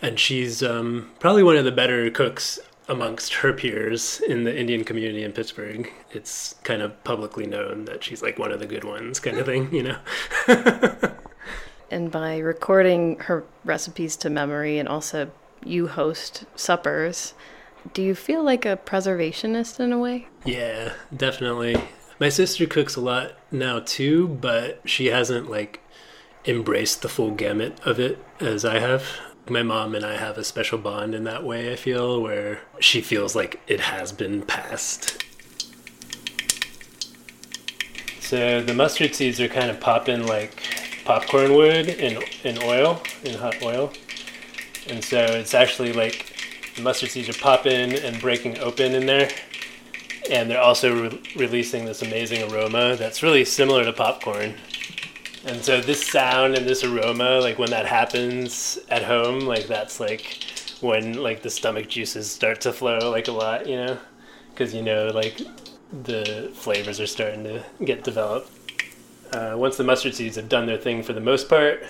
and 0.00 0.20
she's 0.20 0.62
um, 0.62 1.10
probably 1.18 1.42
one 1.42 1.56
of 1.56 1.64
the 1.64 1.72
better 1.72 2.10
cooks 2.10 2.58
amongst 2.88 3.34
her 3.34 3.52
peers 3.52 4.20
in 4.20 4.44
the 4.44 4.56
Indian 4.56 4.84
community 4.84 5.24
in 5.24 5.32
Pittsburgh. 5.32 5.90
It's 6.12 6.54
kind 6.62 6.82
of 6.82 7.02
publicly 7.04 7.46
known 7.46 7.84
that 7.86 8.04
she's 8.04 8.22
like 8.22 8.38
one 8.38 8.52
of 8.52 8.60
the 8.60 8.66
good 8.66 8.84
ones, 8.84 9.18
kind 9.18 9.38
of 9.38 9.46
thing, 9.46 9.72
you 9.74 9.82
know? 9.82 9.98
and 11.90 12.10
by 12.10 12.38
recording 12.38 13.18
her 13.20 13.44
recipes 13.64 14.16
to 14.18 14.30
memory 14.30 14.78
and 14.78 14.88
also 14.88 15.30
you 15.64 15.88
host 15.88 16.44
suppers, 16.54 17.34
do 17.92 18.02
you 18.02 18.14
feel 18.14 18.42
like 18.42 18.64
a 18.64 18.76
preservationist 18.76 19.80
in 19.80 19.92
a 19.92 19.98
way? 19.98 20.28
Yeah, 20.44 20.92
definitely. 21.14 21.76
My 22.18 22.28
sister 22.28 22.66
cooks 22.66 22.96
a 22.96 23.00
lot 23.00 23.32
now 23.50 23.80
too, 23.80 24.28
but 24.28 24.80
she 24.84 25.06
hasn't 25.06 25.50
like 25.50 25.80
embraced 26.44 27.02
the 27.02 27.08
full 27.08 27.32
gamut 27.32 27.78
of 27.84 27.98
it 27.98 28.18
as 28.40 28.64
I 28.64 28.78
have. 28.78 29.18
My 29.48 29.62
mom 29.62 29.94
and 29.94 30.04
I 30.04 30.16
have 30.16 30.38
a 30.38 30.44
special 30.44 30.76
bond 30.76 31.14
in 31.14 31.22
that 31.24 31.44
way, 31.44 31.72
I 31.72 31.76
feel, 31.76 32.20
where 32.20 32.62
she 32.80 33.00
feels 33.00 33.36
like 33.36 33.60
it 33.68 33.80
has 33.80 34.10
been 34.10 34.42
passed. 34.42 35.22
So 38.20 38.60
the 38.60 38.74
mustard 38.74 39.14
seeds 39.14 39.40
are 39.40 39.46
kind 39.46 39.70
of 39.70 39.78
popping 39.78 40.26
like 40.26 40.60
popcorn 41.04 41.54
wood 41.54 41.88
in 41.88 42.20
in 42.42 42.60
oil, 42.64 43.00
in 43.22 43.38
hot 43.38 43.62
oil. 43.62 43.92
And 44.88 45.04
so 45.04 45.18
it's 45.18 45.54
actually 45.54 45.92
like 45.92 46.36
the 46.74 46.82
mustard 46.82 47.10
seeds 47.10 47.28
are 47.28 47.40
popping 47.40 47.94
and 47.94 48.20
breaking 48.20 48.58
open 48.58 48.96
in 48.96 49.06
there. 49.06 49.30
And 50.28 50.50
they're 50.50 50.60
also 50.60 51.08
re- 51.08 51.22
releasing 51.36 51.84
this 51.84 52.02
amazing 52.02 52.52
aroma 52.52 52.96
that's 52.96 53.22
really 53.22 53.44
similar 53.44 53.84
to 53.84 53.92
popcorn. 53.92 54.56
And 55.44 55.62
so 55.64 55.80
this 55.80 56.04
sound 56.04 56.56
and 56.56 56.66
this 56.66 56.82
aroma, 56.82 57.38
like 57.40 57.58
when 57.58 57.70
that 57.70 57.86
happens 57.86 58.78
at 58.88 59.04
home, 59.04 59.40
like 59.40 59.66
that's 59.66 60.00
like 60.00 60.38
when 60.80 61.14
like 61.14 61.42
the 61.42 61.50
stomach 61.50 61.88
juices 61.88 62.30
start 62.30 62.60
to 62.62 62.72
flow 62.72 63.10
like 63.10 63.28
a 63.28 63.32
lot, 63.32 63.66
you 63.66 63.76
know, 63.76 63.98
because 64.50 64.74
you 64.74 64.82
know 64.82 65.08
like 65.08 65.40
the 66.02 66.50
flavors 66.54 67.00
are 67.00 67.06
starting 67.06 67.44
to 67.44 67.64
get 67.84 68.04
developed. 68.04 68.50
Uh, 69.32 69.54
once 69.56 69.76
the 69.76 69.84
mustard 69.84 70.14
seeds 70.14 70.36
have 70.36 70.48
done 70.48 70.66
their 70.66 70.78
thing 70.78 71.02
for 71.02 71.12
the 71.12 71.20
most 71.20 71.48
part, 71.48 71.84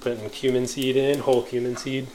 putting 0.00 0.28
cumin 0.30 0.66
seed 0.66 0.96
in, 0.96 1.20
whole 1.20 1.42
cumin 1.42 1.76
seed. 1.76 2.06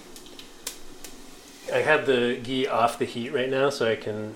I 1.74 1.80
have 1.80 2.06
the 2.06 2.40
ghee 2.42 2.68
off 2.68 3.00
the 3.00 3.06
heat 3.06 3.32
right 3.32 3.50
now 3.50 3.70
so 3.70 3.90
I 3.90 3.96
can 3.96 4.36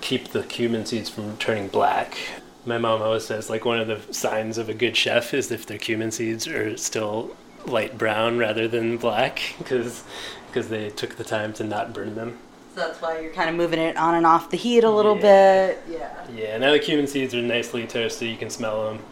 keep 0.00 0.28
the 0.28 0.42
cumin 0.42 0.84
seeds 0.84 1.08
from 1.08 1.36
turning 1.36 1.68
black. 1.68 2.16
My 2.64 2.78
mom 2.78 3.02
always 3.02 3.24
says 3.24 3.50
like 3.50 3.64
one 3.64 3.80
of 3.80 3.88
the 3.88 4.12
signs 4.12 4.58
of 4.58 4.68
a 4.68 4.74
good 4.74 4.96
chef 4.96 5.34
is 5.34 5.50
if 5.50 5.66
their 5.66 5.78
cumin 5.78 6.12
seeds 6.12 6.46
are 6.46 6.76
still 6.76 7.36
light 7.66 7.98
brown 7.98 8.38
rather 8.38 8.68
than 8.68 8.96
black 8.96 9.40
because 9.58 10.04
because 10.46 10.68
they 10.68 10.90
took 10.90 11.16
the 11.16 11.24
time 11.24 11.52
to 11.54 11.64
not 11.64 11.94
burn 11.94 12.14
them. 12.14 12.38
So 12.74 12.80
that's 12.80 13.02
why 13.02 13.20
you're 13.20 13.32
kind 13.32 13.50
of 13.50 13.56
moving 13.56 13.78
it 13.78 13.96
on 13.96 14.14
and 14.14 14.26
off 14.26 14.50
the 14.50 14.56
heat 14.56 14.84
a 14.84 14.90
little 14.90 15.16
yeah. 15.16 15.66
bit. 15.66 15.82
Yeah. 15.90 16.26
Yeah. 16.34 16.58
Now 16.58 16.72
the 16.72 16.78
cumin 16.78 17.06
seeds 17.06 17.34
are 17.34 17.42
nicely 17.42 17.86
toasted. 17.86 18.28
You 18.28 18.36
can 18.36 18.50
smell 18.50 18.86
them. 18.86 19.02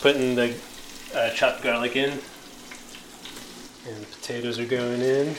Putting 0.00 0.34
the 0.34 0.54
uh, 1.14 1.30
chopped 1.30 1.62
garlic 1.62 1.96
in, 1.96 2.10
and 2.10 2.20
the 4.02 4.06
potatoes 4.06 4.58
are 4.58 4.66
going 4.66 5.00
in. 5.00 5.34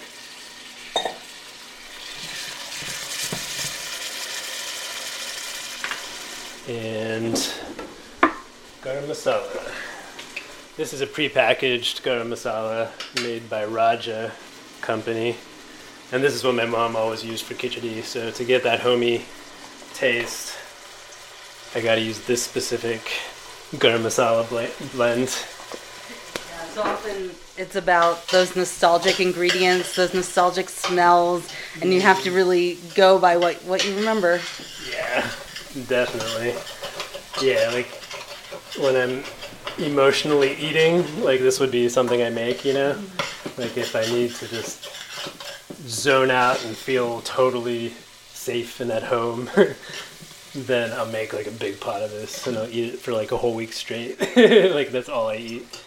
And 6.68 7.36
garam 8.82 9.08
masala. 9.08 9.74
This 10.76 10.92
is 10.92 11.00
a 11.00 11.08
pre-packaged 11.08 12.04
garam 12.04 12.28
masala 12.28 12.90
made 13.24 13.50
by 13.50 13.64
Raja 13.64 14.34
Company, 14.82 15.38
and 16.12 16.22
this 16.22 16.34
is 16.34 16.44
what 16.44 16.56
my 16.56 16.66
mom 16.66 16.98
always 16.98 17.24
used 17.24 17.46
for 17.46 17.54
khichdi. 17.54 18.04
So 18.04 18.32
to 18.32 18.44
get 18.44 18.64
that 18.64 18.82
homey 18.82 19.26
taste, 19.94 20.58
I 21.74 21.80
got 21.80 21.96
to 21.96 22.02
use 22.02 22.20
this 22.28 22.44
specific 22.44 23.02
garam 23.76 24.02
masala 24.02 24.46
blend. 24.92 25.30
Yeah, 26.50 26.66
so 26.74 26.82
often 26.82 27.32
it's 27.58 27.78
about 27.78 28.28
those 28.28 28.58
nostalgic 28.58 29.22
ingredients, 29.22 29.96
those 29.96 30.14
nostalgic 30.14 30.68
smells, 30.68 31.48
and 31.82 31.94
you 31.94 32.02
have 32.02 32.22
to 32.24 32.32
really 32.32 32.78
go 32.94 33.20
by 33.20 33.38
what 33.38 33.56
what 33.64 33.86
you 33.86 33.96
remember. 33.96 34.42
Definitely. 35.86 36.56
Yeah, 37.42 37.70
like 37.72 37.88
when 38.80 38.96
I'm 38.96 39.24
emotionally 39.78 40.56
eating, 40.56 41.24
like 41.24 41.40
this 41.40 41.60
would 41.60 41.72
be 41.72 41.88
something 41.88 42.24
I 42.24 42.30
make, 42.30 42.66
you 42.66 42.74
know? 42.74 42.98
Like 43.58 43.78
if 43.78 43.96
I 43.96 44.02
need 44.06 44.32
to 44.36 44.48
just 44.48 44.90
zone 45.88 46.32
out 46.32 46.64
and 46.66 46.76
feel 46.76 47.22
totally 47.22 47.90
safe 48.30 48.80
and 48.80 48.92
at 48.92 49.04
home, 49.04 49.50
then 50.56 50.92
I'll 50.94 51.12
make 51.12 51.34
like 51.34 51.48
a 51.48 51.52
big 51.52 51.80
pot 51.80 52.02
of 52.02 52.10
this 52.10 52.48
and 52.48 52.58
I'll 52.58 52.70
eat 52.70 52.96
it 52.96 53.00
for 53.00 53.12
like 53.12 53.32
a 53.32 53.38
whole 53.38 53.54
week 53.54 53.74
straight. 53.74 54.20
like 54.74 54.92
that's 54.92 55.10
all 55.10 55.28
I 55.28 55.36
eat. 55.36 55.84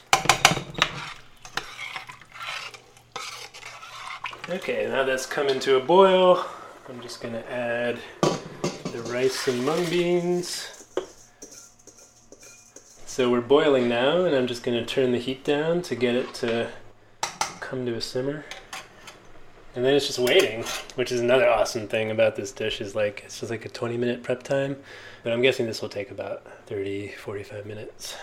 Okay, 4.49 4.89
now 4.89 5.05
that's 5.05 5.27
coming 5.27 5.59
to 5.61 5.77
a 5.77 5.81
boil. 5.81 6.45
I'm 6.89 7.01
just 7.01 7.21
gonna 7.21 7.45
add 7.49 7.99
the 8.91 9.03
rice 9.03 9.47
and 9.47 9.65
mung 9.65 9.85
beans. 9.89 10.87
So 13.07 13.31
we're 13.31 13.41
boiling 13.41 13.89
now, 13.89 14.25
and 14.25 14.35
I'm 14.35 14.49
just 14.49 14.65
going 14.65 14.79
to 14.79 14.85
turn 14.85 15.13
the 15.13 15.19
heat 15.19 15.45
down 15.45 15.83
to 15.83 15.95
get 15.95 16.17
it 16.17 16.35
to 16.35 16.71
come 17.61 17.87
to 17.87 17.95
a 17.95 18.01
simmer. 18.01 18.45
And 19.77 19.85
then 19.85 19.95
it's 19.95 20.09
just 20.09 20.19
waiting, 20.19 20.65
which 20.97 21.13
is 21.13 21.21
another 21.21 21.49
awesome 21.49 21.87
thing 21.87 22.11
about 22.11 22.35
this 22.35 22.51
dish 22.51 22.81
is 22.81 22.97
like 22.97 23.23
it's 23.27 23.39
just 23.39 23.51
like 23.51 23.65
a 23.65 23.69
20 23.69 23.97
minute 23.97 24.25
prep 24.25 24.43
time, 24.43 24.77
but 25.23 25.33
I'm 25.33 25.43
guessing 25.43 25.67
this 25.67 25.81
will 25.81 25.89
take 25.89 26.11
about 26.11 26.45
30 26.67 27.09
45 27.13 27.67
minutes. 27.67 28.17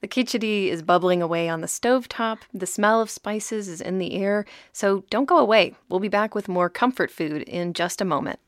The 0.00 0.08
khichdi 0.08 0.68
is 0.68 0.82
bubbling 0.82 1.22
away 1.22 1.48
on 1.48 1.60
the 1.60 1.68
stove 1.68 2.08
top. 2.08 2.40
The 2.52 2.66
smell 2.66 3.00
of 3.00 3.10
spices 3.10 3.68
is 3.68 3.80
in 3.80 3.98
the 3.98 4.14
air, 4.14 4.44
so 4.72 5.04
don't 5.10 5.26
go 5.26 5.38
away. 5.38 5.74
We'll 5.88 6.00
be 6.00 6.08
back 6.08 6.34
with 6.34 6.48
more 6.48 6.68
comfort 6.68 7.10
food 7.10 7.42
in 7.42 7.72
just 7.72 8.00
a 8.00 8.04
moment. 8.04 8.40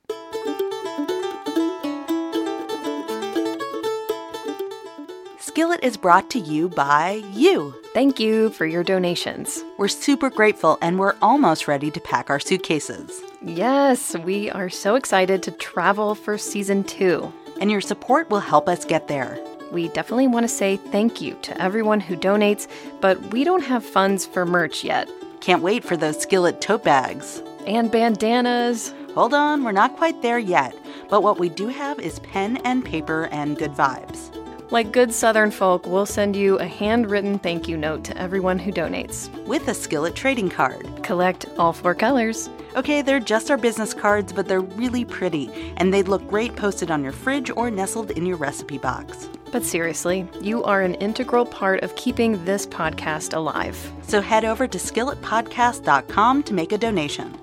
Skillet 5.60 5.84
is 5.84 5.98
brought 5.98 6.30
to 6.30 6.38
you 6.38 6.70
by 6.70 7.22
you. 7.34 7.74
Thank 7.92 8.18
you 8.18 8.48
for 8.48 8.64
your 8.64 8.82
donations. 8.82 9.62
We're 9.76 9.88
super 9.88 10.30
grateful 10.30 10.78
and 10.80 10.98
we're 10.98 11.16
almost 11.20 11.68
ready 11.68 11.90
to 11.90 12.00
pack 12.00 12.30
our 12.30 12.40
suitcases. 12.40 13.20
Yes, 13.42 14.16
we 14.16 14.50
are 14.50 14.70
so 14.70 14.94
excited 14.94 15.42
to 15.42 15.50
travel 15.50 16.14
for 16.14 16.38
season 16.38 16.82
two. 16.82 17.30
And 17.60 17.70
your 17.70 17.82
support 17.82 18.30
will 18.30 18.40
help 18.40 18.70
us 18.70 18.86
get 18.86 19.06
there. 19.06 19.38
We 19.70 19.88
definitely 19.88 20.28
want 20.28 20.44
to 20.44 20.48
say 20.48 20.78
thank 20.78 21.20
you 21.20 21.36
to 21.42 21.60
everyone 21.60 22.00
who 22.00 22.16
donates, 22.16 22.66
but 23.02 23.20
we 23.30 23.44
don't 23.44 23.64
have 23.64 23.84
funds 23.84 24.24
for 24.24 24.46
merch 24.46 24.82
yet. 24.82 25.10
Can't 25.42 25.62
wait 25.62 25.84
for 25.84 25.94
those 25.94 26.22
skillet 26.22 26.62
tote 26.62 26.84
bags. 26.84 27.42
And 27.66 27.92
bandanas. 27.92 28.94
Hold 29.14 29.34
on, 29.34 29.62
we're 29.62 29.72
not 29.72 29.98
quite 29.98 30.22
there 30.22 30.38
yet, 30.38 30.74
but 31.10 31.22
what 31.22 31.38
we 31.38 31.50
do 31.50 31.68
have 31.68 31.98
is 31.98 32.20
pen 32.20 32.56
and 32.58 32.82
paper 32.82 33.28
and 33.30 33.58
good 33.58 33.72
vibes. 33.72 34.39
Like 34.70 34.92
good 34.92 35.12
Southern 35.12 35.50
folk, 35.50 35.84
we'll 35.84 36.06
send 36.06 36.36
you 36.36 36.56
a 36.58 36.64
handwritten 36.64 37.40
thank 37.40 37.66
you 37.66 37.76
note 37.76 38.04
to 38.04 38.16
everyone 38.16 38.56
who 38.56 38.70
donates. 38.70 39.28
With 39.44 39.66
a 39.66 39.74
Skillet 39.74 40.14
trading 40.14 40.48
card. 40.48 41.02
Collect 41.02 41.46
all 41.58 41.72
four 41.72 41.92
colors. 41.92 42.48
Okay, 42.76 43.02
they're 43.02 43.18
just 43.18 43.50
our 43.50 43.56
business 43.56 43.92
cards, 43.92 44.32
but 44.32 44.46
they're 44.46 44.60
really 44.60 45.04
pretty, 45.04 45.50
and 45.78 45.92
they'd 45.92 46.06
look 46.06 46.24
great 46.28 46.54
posted 46.54 46.88
on 46.88 47.02
your 47.02 47.10
fridge 47.10 47.50
or 47.50 47.68
nestled 47.68 48.12
in 48.12 48.24
your 48.24 48.36
recipe 48.36 48.78
box. 48.78 49.28
But 49.50 49.64
seriously, 49.64 50.28
you 50.40 50.62
are 50.62 50.82
an 50.82 50.94
integral 50.94 51.46
part 51.46 51.82
of 51.82 51.96
keeping 51.96 52.44
this 52.44 52.64
podcast 52.64 53.34
alive. 53.34 53.76
So 54.02 54.20
head 54.20 54.44
over 54.44 54.68
to 54.68 54.78
skilletpodcast.com 54.78 56.44
to 56.44 56.54
make 56.54 56.70
a 56.70 56.78
donation. 56.78 57.36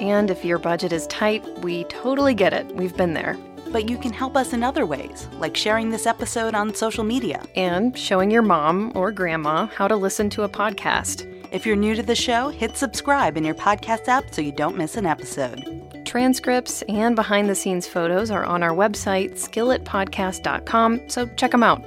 And 0.00 0.30
if 0.30 0.46
your 0.46 0.56
budget 0.56 0.94
is 0.94 1.06
tight, 1.08 1.46
we 1.58 1.84
totally 1.84 2.32
get 2.32 2.54
it. 2.54 2.74
We've 2.74 2.96
been 2.96 3.12
there. 3.12 3.36
But 3.72 3.88
you 3.88 3.98
can 3.98 4.12
help 4.12 4.36
us 4.36 4.52
in 4.52 4.62
other 4.62 4.86
ways, 4.86 5.28
like 5.38 5.56
sharing 5.56 5.90
this 5.90 6.06
episode 6.06 6.54
on 6.54 6.74
social 6.74 7.04
media 7.04 7.42
and 7.54 7.96
showing 7.96 8.30
your 8.30 8.42
mom 8.42 8.92
or 8.94 9.12
grandma 9.12 9.66
how 9.66 9.88
to 9.88 9.96
listen 9.96 10.30
to 10.30 10.42
a 10.42 10.48
podcast. 10.48 11.26
If 11.52 11.66
you're 11.66 11.76
new 11.76 11.94
to 11.94 12.02
the 12.02 12.14
show, 12.14 12.48
hit 12.48 12.76
subscribe 12.76 13.36
in 13.36 13.44
your 13.44 13.54
podcast 13.54 14.08
app 14.08 14.32
so 14.32 14.40
you 14.42 14.52
don't 14.52 14.76
miss 14.76 14.96
an 14.96 15.06
episode. 15.06 16.04
Transcripts 16.04 16.82
and 16.88 17.14
behind 17.14 17.48
the 17.48 17.54
scenes 17.54 17.86
photos 17.86 18.30
are 18.30 18.44
on 18.44 18.62
our 18.62 18.72
website, 18.72 19.32
skilletpodcast.com, 19.32 21.08
so 21.08 21.26
check 21.36 21.50
them 21.52 21.62
out. 21.62 21.84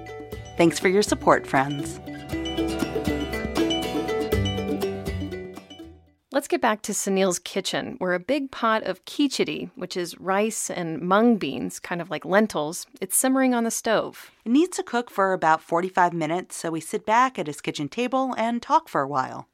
Thanks 0.57 0.79
for 0.79 0.87
your 0.87 1.01
support, 1.01 1.47
friends. 1.47 1.99
Let's 6.33 6.47
get 6.47 6.61
back 6.61 6.81
to 6.81 6.93
Sunil's 6.93 7.37
kitchen, 7.37 7.93
where 7.99 8.15
a 8.15 8.19
big 8.19 8.49
pot 8.49 8.81
of 8.81 9.05
khichdi, 9.05 9.69
which 9.75 9.95
is 9.95 10.19
rice 10.19 10.71
and 10.71 10.99
mung 10.99 11.37
beans, 11.37 11.79
kind 11.79 12.01
of 12.01 12.09
like 12.09 12.25
lentils, 12.25 12.87
it's 12.99 13.15
simmering 13.15 13.53
on 13.53 13.65
the 13.65 13.69
stove. 13.69 14.31
It 14.43 14.51
needs 14.51 14.75
to 14.77 14.83
cook 14.83 15.11
for 15.11 15.33
about 15.33 15.61
45 15.61 16.11
minutes, 16.11 16.55
so 16.55 16.71
we 16.71 16.81
sit 16.81 17.05
back 17.05 17.37
at 17.37 17.45
his 17.45 17.61
kitchen 17.61 17.87
table 17.87 18.33
and 18.35 18.63
talk 18.63 18.89
for 18.89 19.01
a 19.01 19.07
while. 19.07 19.47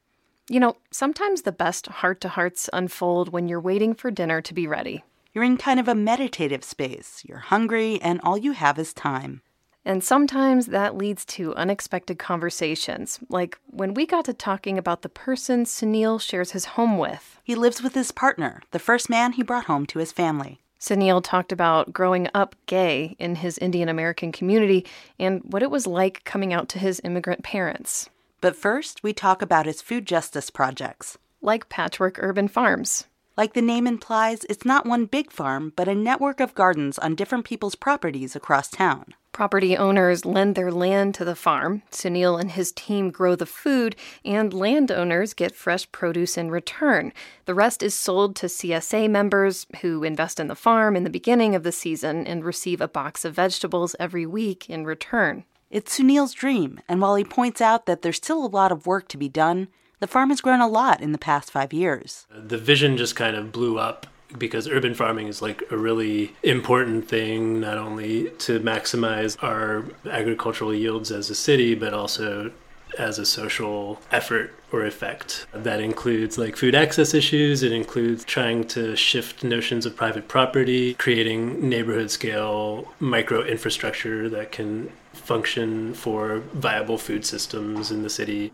You 0.48 0.58
know, 0.58 0.78
sometimes 0.90 1.42
the 1.42 1.52
best 1.52 1.86
heart 1.88 2.18
to 2.22 2.30
hearts 2.30 2.70
unfold 2.72 3.30
when 3.30 3.46
you're 3.46 3.60
waiting 3.60 3.92
for 3.92 4.10
dinner 4.10 4.40
to 4.40 4.54
be 4.54 4.66
ready. 4.66 5.04
You're 5.34 5.44
in 5.44 5.58
kind 5.58 5.80
of 5.80 5.86
a 5.86 5.94
meditative 5.94 6.64
space. 6.64 7.22
You're 7.28 7.40
hungry, 7.40 8.00
and 8.00 8.22
all 8.22 8.38
you 8.38 8.52
have 8.52 8.78
is 8.78 8.94
time. 8.94 9.42
And 9.84 10.04
sometimes 10.04 10.66
that 10.66 10.96
leads 10.96 11.24
to 11.26 11.54
unexpected 11.54 12.18
conversations, 12.18 13.18
like 13.28 13.58
when 13.66 13.94
we 13.94 14.04
got 14.04 14.26
to 14.26 14.34
talking 14.34 14.76
about 14.76 15.02
the 15.02 15.08
person 15.08 15.64
Sunil 15.64 16.20
shares 16.20 16.52
his 16.52 16.66
home 16.76 16.98
with. 16.98 17.40
He 17.42 17.54
lives 17.54 17.82
with 17.82 17.94
his 17.94 18.12
partner, 18.12 18.62
the 18.72 18.78
first 18.78 19.08
man 19.08 19.32
he 19.32 19.42
brought 19.42 19.64
home 19.64 19.86
to 19.86 19.98
his 19.98 20.12
family. 20.12 20.60
Sunil 20.78 21.22
talked 21.22 21.52
about 21.52 21.92
growing 21.92 22.28
up 22.34 22.56
gay 22.66 23.14
in 23.18 23.36
his 23.36 23.58
Indian 23.58 23.88
American 23.88 24.32
community 24.32 24.86
and 25.18 25.42
what 25.44 25.62
it 25.62 25.70
was 25.70 25.86
like 25.86 26.24
coming 26.24 26.52
out 26.52 26.68
to 26.70 26.78
his 26.78 27.00
immigrant 27.04 27.42
parents. 27.42 28.08
But 28.40 28.56
first, 28.56 29.02
we 29.02 29.12
talk 29.12 29.42
about 29.42 29.66
his 29.66 29.82
food 29.82 30.06
justice 30.06 30.48
projects. 30.48 31.18
Like 31.42 31.68
Patchwork 31.68 32.16
Urban 32.18 32.48
Farms. 32.48 33.06
Like 33.40 33.54
the 33.54 33.62
name 33.62 33.86
implies, 33.86 34.44
it's 34.50 34.66
not 34.66 34.84
one 34.84 35.06
big 35.06 35.32
farm, 35.32 35.72
but 35.74 35.88
a 35.88 35.94
network 35.94 36.40
of 36.40 36.54
gardens 36.54 36.98
on 36.98 37.14
different 37.14 37.46
people's 37.46 37.74
properties 37.74 38.36
across 38.36 38.68
town. 38.68 39.14
Property 39.32 39.74
owners 39.74 40.26
lend 40.26 40.56
their 40.56 40.70
land 40.70 41.14
to 41.14 41.24
the 41.24 41.34
farm. 41.34 41.82
Sunil 41.90 42.38
and 42.38 42.50
his 42.50 42.70
team 42.70 43.10
grow 43.10 43.34
the 43.34 43.46
food, 43.46 43.96
and 44.26 44.52
landowners 44.52 45.32
get 45.32 45.54
fresh 45.54 45.90
produce 45.90 46.36
in 46.36 46.50
return. 46.50 47.14
The 47.46 47.54
rest 47.54 47.82
is 47.82 47.94
sold 47.94 48.36
to 48.36 48.46
CSA 48.46 49.08
members 49.08 49.66
who 49.80 50.04
invest 50.04 50.38
in 50.38 50.48
the 50.48 50.54
farm 50.54 50.94
in 50.94 51.04
the 51.04 51.08
beginning 51.08 51.54
of 51.54 51.62
the 51.62 51.72
season 51.72 52.26
and 52.26 52.44
receive 52.44 52.82
a 52.82 52.88
box 52.88 53.24
of 53.24 53.36
vegetables 53.36 53.96
every 53.98 54.26
week 54.26 54.68
in 54.68 54.84
return. 54.84 55.44
It's 55.70 55.98
Sunil's 55.98 56.34
dream, 56.34 56.82
and 56.90 57.00
while 57.00 57.14
he 57.14 57.24
points 57.24 57.62
out 57.62 57.86
that 57.86 58.02
there's 58.02 58.18
still 58.18 58.44
a 58.44 58.54
lot 58.54 58.70
of 58.70 58.86
work 58.86 59.08
to 59.08 59.16
be 59.16 59.30
done, 59.30 59.68
the 60.00 60.06
farm 60.06 60.30
has 60.30 60.40
grown 60.40 60.60
a 60.60 60.68
lot 60.68 61.00
in 61.00 61.12
the 61.12 61.18
past 61.18 61.50
five 61.50 61.72
years. 61.72 62.26
The 62.34 62.58
vision 62.58 62.96
just 62.96 63.14
kind 63.14 63.36
of 63.36 63.52
blew 63.52 63.78
up 63.78 64.06
because 64.38 64.68
urban 64.68 64.94
farming 64.94 65.28
is 65.28 65.42
like 65.42 65.62
a 65.70 65.76
really 65.76 66.34
important 66.42 67.08
thing, 67.08 67.60
not 67.60 67.78
only 67.78 68.30
to 68.38 68.60
maximize 68.60 69.36
our 69.42 69.84
agricultural 70.08 70.74
yields 70.74 71.10
as 71.10 71.30
a 71.30 71.34
city, 71.34 71.74
but 71.74 71.92
also 71.92 72.50
as 72.98 73.18
a 73.18 73.26
social 73.26 74.00
effort 74.10 74.54
or 74.72 74.84
effect. 74.84 75.46
That 75.52 75.80
includes 75.80 76.38
like 76.38 76.56
food 76.56 76.74
access 76.74 77.14
issues, 77.14 77.62
it 77.62 77.72
includes 77.72 78.24
trying 78.24 78.64
to 78.68 78.96
shift 78.96 79.44
notions 79.44 79.86
of 79.86 79.96
private 79.96 80.28
property, 80.28 80.94
creating 80.94 81.68
neighborhood 81.68 82.10
scale 82.10 82.92
micro 83.00 83.42
infrastructure 83.42 84.28
that 84.30 84.52
can 84.52 84.90
function 85.12 85.94
for 85.94 86.38
viable 86.54 86.98
food 86.98 87.24
systems 87.24 87.90
in 87.90 88.02
the 88.02 88.10
city. 88.10 88.52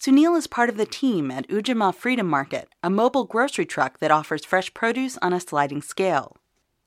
Sunil 0.00 0.34
is 0.34 0.46
part 0.46 0.70
of 0.70 0.78
the 0.78 0.86
team 0.86 1.30
at 1.30 1.46
Ujamaa 1.48 1.94
Freedom 1.94 2.26
Market, 2.26 2.70
a 2.82 2.88
mobile 2.88 3.24
grocery 3.24 3.66
truck 3.66 3.98
that 3.98 4.10
offers 4.10 4.46
fresh 4.46 4.72
produce 4.72 5.18
on 5.20 5.34
a 5.34 5.40
sliding 5.40 5.82
scale. 5.82 6.38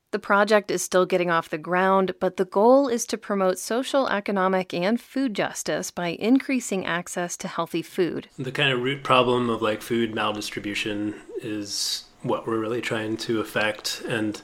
The 0.09 0.17
project 0.17 0.71
is 0.71 0.81
still 0.81 1.05
getting 1.05 1.29
off 1.29 1.51
the 1.51 1.59
ground, 1.59 2.15
but 2.19 2.37
the 2.37 2.45
goal 2.45 2.87
is 2.87 3.05
to 3.05 3.17
promote 3.19 3.59
social, 3.59 4.09
economic, 4.09 4.73
and 4.73 4.99
food 4.99 5.35
justice 5.35 5.91
by 5.91 6.17
increasing 6.19 6.87
access 6.87 7.37
to 7.37 7.47
healthy 7.47 7.83
food. 7.83 8.29
The 8.39 8.51
kind 8.51 8.71
of 8.71 8.81
root 8.81 9.03
problem 9.03 9.47
of 9.47 9.61
like 9.61 9.83
food 9.83 10.13
maldistribution 10.13 11.13
is 11.43 12.05
what 12.23 12.47
we're 12.47 12.57
really 12.57 12.81
trying 12.81 13.17
to 13.17 13.39
affect. 13.39 14.01
And 14.07 14.41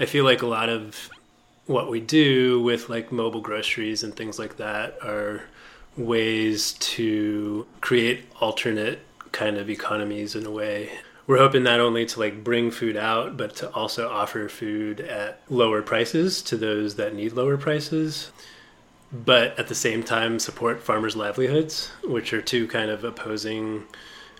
I 0.00 0.06
feel 0.06 0.24
like 0.24 0.40
a 0.40 0.46
lot 0.46 0.70
of 0.70 1.10
what 1.66 1.90
we 1.90 2.00
do 2.00 2.62
with 2.62 2.88
like 2.88 3.12
mobile 3.12 3.42
groceries 3.42 4.02
and 4.02 4.16
things 4.16 4.38
like 4.38 4.56
that 4.56 4.96
are 5.02 5.42
ways 5.96 6.72
to 6.74 7.66
create 7.80 8.24
alternate 8.40 9.00
kind 9.32 9.56
of 9.56 9.68
economies 9.68 10.34
in 10.34 10.46
a 10.46 10.50
way. 10.50 10.90
We're 11.26 11.38
hoping 11.38 11.62
not 11.62 11.80
only 11.80 12.04
to 12.06 12.20
like 12.20 12.42
bring 12.42 12.70
food 12.70 12.96
out, 12.96 13.36
but 13.36 13.54
to 13.56 13.70
also 13.70 14.08
offer 14.08 14.48
food 14.48 15.00
at 15.00 15.40
lower 15.48 15.82
prices 15.82 16.42
to 16.42 16.56
those 16.56 16.96
that 16.96 17.14
need 17.14 17.32
lower 17.32 17.56
prices. 17.56 18.32
But 19.12 19.58
at 19.58 19.68
the 19.68 19.74
same 19.74 20.02
time, 20.02 20.38
support 20.38 20.82
farmers' 20.82 21.16
livelihoods, 21.16 21.90
which 22.02 22.32
are 22.32 22.42
two 22.42 22.66
kind 22.66 22.90
of 22.90 23.04
opposing 23.04 23.84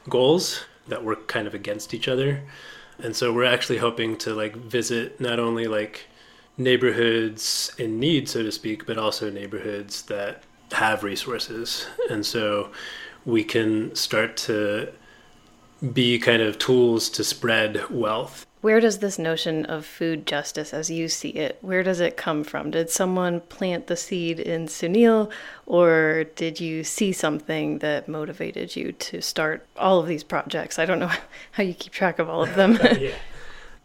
goals 0.08 0.64
that 0.88 1.04
work 1.04 1.28
kind 1.28 1.46
of 1.46 1.54
against 1.54 1.94
each 1.94 2.08
other. 2.08 2.42
And 2.98 3.14
so 3.14 3.32
we're 3.32 3.44
actually 3.44 3.78
hoping 3.78 4.16
to 4.18 4.34
like 4.34 4.56
visit 4.56 5.20
not 5.20 5.38
only 5.38 5.66
like 5.66 6.06
neighborhoods 6.56 7.72
in 7.78 8.00
need, 8.00 8.28
so 8.28 8.42
to 8.42 8.52
speak, 8.52 8.86
but 8.86 8.98
also 8.98 9.30
neighborhoods 9.30 10.02
that 10.02 10.42
have 10.72 11.02
resources. 11.02 11.86
And 12.10 12.24
so 12.24 12.70
we 13.24 13.44
can 13.44 13.94
start 13.94 14.36
to 14.38 14.92
be 15.92 16.18
kind 16.18 16.42
of 16.42 16.58
tools 16.58 17.08
to 17.10 17.24
spread 17.24 17.88
wealth. 17.90 18.46
Where 18.60 18.78
does 18.78 19.00
this 19.00 19.18
notion 19.18 19.66
of 19.66 19.84
food 19.84 20.24
justice 20.24 20.72
as 20.72 20.88
you 20.88 21.08
see 21.08 21.30
it, 21.30 21.58
where 21.62 21.82
does 21.82 21.98
it 21.98 22.16
come 22.16 22.44
from? 22.44 22.70
Did 22.70 22.90
someone 22.90 23.40
plant 23.40 23.88
the 23.88 23.96
seed 23.96 24.38
in 24.38 24.66
Sunil 24.66 25.32
or 25.66 26.26
did 26.36 26.60
you 26.60 26.84
see 26.84 27.12
something 27.12 27.78
that 27.78 28.06
motivated 28.06 28.76
you 28.76 28.92
to 28.92 29.20
start 29.20 29.66
all 29.76 29.98
of 29.98 30.06
these 30.06 30.22
projects? 30.22 30.78
I 30.78 30.86
don't 30.86 31.00
know 31.00 31.10
how 31.50 31.64
you 31.64 31.74
keep 31.74 31.92
track 31.92 32.20
of 32.20 32.28
all 32.28 32.44
of 32.44 32.54
them. 32.54 32.78
yeah 33.00 33.10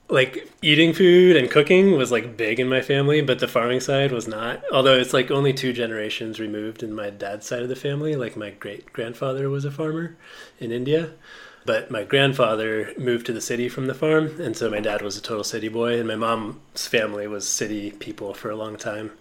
like 0.09 0.49
eating 0.61 0.93
food 0.93 1.35
and 1.35 1.51
cooking 1.51 1.97
was 1.97 2.11
like 2.11 2.37
big 2.37 2.59
in 2.59 2.69
my 2.69 2.81
family, 2.81 3.21
but 3.21 3.39
the 3.39 3.47
farming 3.47 3.81
side 3.81 4.11
was 4.11 4.27
not. 4.27 4.63
Although 4.71 4.97
it's 4.97 5.13
like 5.13 5.31
only 5.31 5.53
two 5.53 5.73
generations 5.73 6.39
removed 6.39 6.81
in 6.81 6.93
my 6.93 7.09
dad's 7.09 7.45
side 7.45 7.61
of 7.61 7.69
the 7.69 7.75
family. 7.75 8.15
Like 8.15 8.37
my 8.37 8.51
great 8.51 8.93
grandfather 8.93 9.49
was 9.49 9.65
a 9.65 9.71
farmer 9.71 10.15
in 10.59 10.71
India, 10.71 11.11
but 11.65 11.91
my 11.91 12.03
grandfather 12.03 12.93
moved 12.97 13.25
to 13.25 13.33
the 13.33 13.41
city 13.41 13.67
from 13.67 13.87
the 13.87 13.93
farm, 13.93 14.39
and 14.39 14.55
so 14.55 14.69
my 14.69 14.79
dad 14.79 15.01
was 15.01 15.17
a 15.17 15.21
total 15.21 15.43
city 15.43 15.67
boy, 15.67 15.99
and 15.99 16.07
my 16.07 16.15
mom's 16.15 16.87
family 16.87 17.27
was 17.27 17.47
city 17.47 17.91
people 17.91 18.33
for 18.33 18.49
a 18.49 18.55
long 18.55 18.77
time. 18.77 19.11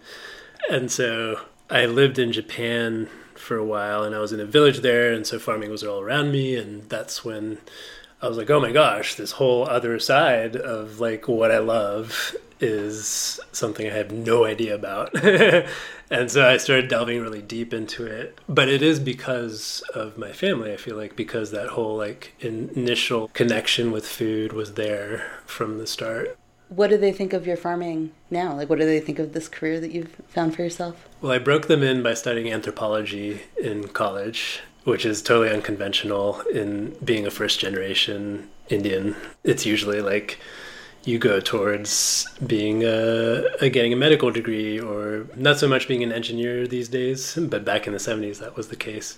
And 0.69 0.89
so 0.89 1.41
I 1.69 1.85
lived 1.85 2.17
in 2.17 2.31
Japan 2.31 3.09
for 3.35 3.57
a 3.57 3.65
while, 3.65 4.03
and 4.03 4.15
I 4.15 4.19
was 4.19 4.31
in 4.31 4.39
a 4.39 4.45
village 4.45 4.79
there, 4.79 5.11
and 5.11 5.27
so 5.27 5.39
farming 5.39 5.69
was 5.69 5.83
all 5.83 5.99
around 5.99 6.31
me, 6.31 6.55
and 6.55 6.89
that's 6.89 7.25
when 7.25 7.57
I 8.21 8.27
was 8.27 8.37
like, 8.37 8.49
oh 8.49 8.59
my 8.59 8.71
gosh, 8.71 9.15
this 9.15 9.33
whole 9.33 9.67
other 9.67 9.99
side 9.99 10.55
of 10.55 10.99
like 10.99 11.27
what 11.27 11.51
I 11.51 11.59
love 11.59 12.35
is 12.59 13.39
something 13.51 13.87
I 13.87 13.93
have 13.93 14.11
no 14.11 14.45
idea 14.45 14.73
about. 14.73 15.13
and 16.09 16.31
so 16.31 16.47
I 16.47 16.57
started 16.57 16.87
delving 16.87 17.21
really 17.21 17.41
deep 17.41 17.73
into 17.73 18.05
it. 18.05 18.39
But 18.49 18.69
it 18.69 18.81
is 18.81 18.99
because 18.99 19.83
of 19.93 20.17
my 20.17 20.31
family, 20.31 20.73
I 20.73 20.77
feel 20.77 20.97
like, 20.97 21.15
because 21.15 21.51
that 21.51 21.69
whole 21.69 21.95
like 21.95 22.33
initial 22.39 23.29
connection 23.29 23.91
with 23.91 24.07
food 24.07 24.53
was 24.53 24.73
there 24.73 25.29
from 25.45 25.77
the 25.77 25.87
start. 25.87 26.37
What 26.69 26.89
do 26.89 26.97
they 26.97 27.13
think 27.13 27.31
of 27.31 27.47
your 27.47 27.55
farming 27.55 28.11
now? 28.29 28.53
Like, 28.53 28.69
what 28.69 28.79
do 28.79 28.85
they 28.85 28.99
think 28.99 29.19
of 29.19 29.31
this 29.31 29.47
career 29.47 29.79
that 29.79 29.91
you've 29.91 30.15
found 30.27 30.53
for 30.53 30.63
yourself? 30.63 31.07
Well, 31.21 31.31
I 31.31 31.37
broke 31.37 31.67
them 31.67 31.81
in 31.81 32.03
by 32.03 32.13
studying 32.13 32.51
anthropology 32.51 33.43
in 33.61 33.87
college 33.87 34.61
which 34.87 35.05
is 35.05 35.21
totally 35.21 35.49
unconventional 35.49 36.39
in 36.53 36.95
being 37.03 37.27
a 37.27 37.29
first 37.29 37.59
generation 37.59 38.49
Indian. 38.69 39.17
It's 39.43 39.65
usually 39.65 39.99
like 39.99 40.39
you 41.03 41.19
go 41.19 41.41
towards 41.41 42.25
being 42.47 42.85
a, 42.85 43.43
a, 43.59 43.67
getting 43.67 43.91
a 43.91 43.97
medical 43.97 44.31
degree 44.31 44.79
or 44.79 45.27
not 45.35 45.59
so 45.59 45.67
much 45.67 45.89
being 45.89 46.03
an 46.03 46.13
engineer 46.13 46.65
these 46.67 46.87
days 46.87 47.37
but 47.49 47.65
back 47.65 47.85
in 47.85 47.91
the 47.91 47.99
70s 47.99 48.39
that 48.39 48.55
was 48.55 48.69
the 48.69 48.77
case. 48.77 49.17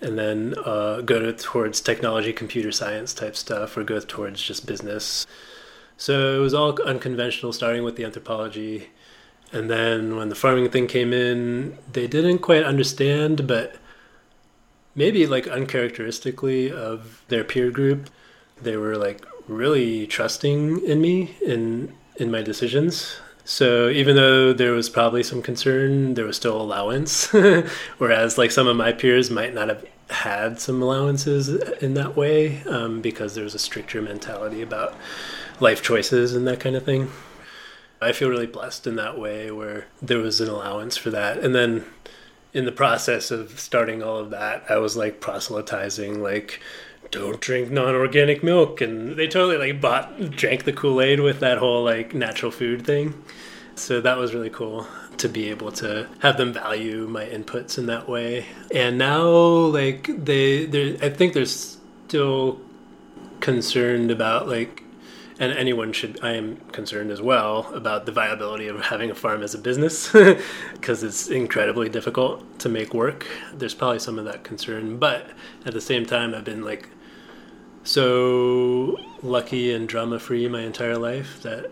And 0.00 0.16
then 0.16 0.54
uh, 0.64 1.00
go 1.00 1.18
to, 1.18 1.32
towards 1.32 1.80
technology 1.80 2.32
computer 2.32 2.70
science 2.70 3.12
type 3.12 3.34
stuff 3.34 3.76
or 3.76 3.82
go 3.82 3.98
towards 3.98 4.40
just 4.40 4.66
business. 4.68 5.26
So 5.96 6.36
it 6.36 6.38
was 6.38 6.54
all 6.54 6.80
unconventional 6.82 7.52
starting 7.52 7.82
with 7.82 7.96
the 7.96 8.04
anthropology. 8.04 8.90
And 9.50 9.68
then 9.68 10.14
when 10.14 10.28
the 10.28 10.36
farming 10.36 10.70
thing 10.70 10.86
came 10.86 11.12
in 11.12 11.76
they 11.92 12.06
didn't 12.06 12.38
quite 12.38 12.62
understand 12.62 13.48
but 13.48 13.74
maybe 14.98 15.26
like 15.26 15.46
uncharacteristically 15.46 16.70
of 16.70 17.22
their 17.28 17.44
peer 17.44 17.70
group 17.70 18.10
they 18.62 18.76
were 18.76 18.96
like 18.96 19.24
really 19.46 20.06
trusting 20.06 20.84
in 20.84 21.00
me 21.00 21.36
in 21.44 21.92
in 22.16 22.30
my 22.30 22.42
decisions. 22.42 23.20
So 23.44 23.88
even 23.88 24.16
though 24.16 24.52
there 24.52 24.72
was 24.72 24.90
probably 24.90 25.22
some 25.22 25.40
concern, 25.40 26.14
there 26.14 26.26
was 26.26 26.36
still 26.36 26.60
allowance. 26.60 27.26
Whereas 27.98 28.36
like 28.36 28.50
some 28.50 28.66
of 28.66 28.76
my 28.76 28.92
peers 28.92 29.30
might 29.30 29.54
not 29.54 29.68
have 29.68 29.86
had 30.10 30.60
some 30.60 30.82
allowances 30.82 31.48
in 31.80 31.94
that 31.94 32.16
way 32.16 32.62
um, 32.64 33.00
because 33.00 33.34
there's 33.34 33.54
a 33.54 33.58
stricter 33.58 34.02
mentality 34.02 34.60
about 34.60 34.94
life 35.60 35.82
choices 35.82 36.34
and 36.34 36.46
that 36.46 36.60
kind 36.60 36.76
of 36.76 36.84
thing. 36.84 37.10
I 38.02 38.12
feel 38.12 38.28
really 38.28 38.46
blessed 38.46 38.86
in 38.86 38.96
that 38.96 39.18
way 39.18 39.50
where 39.50 39.86
there 40.02 40.18
was 40.18 40.40
an 40.40 40.48
allowance 40.48 40.96
for 40.96 41.10
that. 41.10 41.38
And 41.38 41.54
then 41.54 41.84
in 42.58 42.64
the 42.64 42.72
process 42.72 43.30
of 43.30 43.60
starting 43.60 44.02
all 44.02 44.18
of 44.18 44.30
that, 44.30 44.64
I 44.68 44.78
was 44.78 44.96
like 44.96 45.20
proselytizing 45.20 46.20
like 46.20 46.60
don't 47.12 47.40
drink 47.40 47.70
non-organic 47.70 48.42
milk. 48.42 48.80
And 48.80 49.16
they 49.16 49.28
totally 49.28 49.56
like 49.56 49.80
bought 49.80 50.32
drank 50.32 50.64
the 50.64 50.72
kool-aid 50.72 51.20
with 51.20 51.38
that 51.38 51.58
whole 51.58 51.84
like 51.84 52.14
natural 52.14 52.50
food 52.50 52.84
thing. 52.84 53.14
So 53.76 54.00
that 54.00 54.18
was 54.18 54.34
really 54.34 54.50
cool 54.50 54.88
to 55.18 55.28
be 55.28 55.50
able 55.50 55.70
to 55.70 56.08
have 56.18 56.36
them 56.36 56.52
value 56.52 57.06
my 57.06 57.24
inputs 57.26 57.78
in 57.78 57.86
that 57.86 58.08
way. 58.08 58.46
And 58.74 58.98
now 58.98 59.28
like 59.28 60.10
they 60.24 60.66
they 60.66 60.96
i 60.98 61.10
think 61.10 61.34
they're 61.34 61.46
still 61.46 62.60
concerned 63.38 64.10
about 64.10 64.48
like 64.48 64.82
and 65.38 65.52
anyone 65.52 65.92
should 65.92 66.18
i 66.22 66.32
am 66.32 66.56
concerned 66.72 67.10
as 67.10 67.20
well 67.20 67.72
about 67.74 68.06
the 68.06 68.12
viability 68.12 68.66
of 68.66 68.80
having 68.80 69.10
a 69.10 69.14
farm 69.14 69.42
as 69.42 69.54
a 69.54 69.58
business 69.58 70.12
because 70.72 71.02
it's 71.02 71.28
incredibly 71.28 71.88
difficult 71.88 72.58
to 72.58 72.68
make 72.68 72.94
work 72.94 73.26
there's 73.54 73.74
probably 73.74 73.98
some 73.98 74.18
of 74.18 74.24
that 74.24 74.44
concern 74.44 74.98
but 74.98 75.30
at 75.64 75.72
the 75.72 75.80
same 75.80 76.04
time 76.04 76.34
i've 76.34 76.44
been 76.44 76.64
like 76.64 76.88
so 77.84 78.98
lucky 79.22 79.72
and 79.72 79.88
drama 79.88 80.18
free 80.18 80.48
my 80.48 80.62
entire 80.62 80.98
life 80.98 81.42
that 81.42 81.70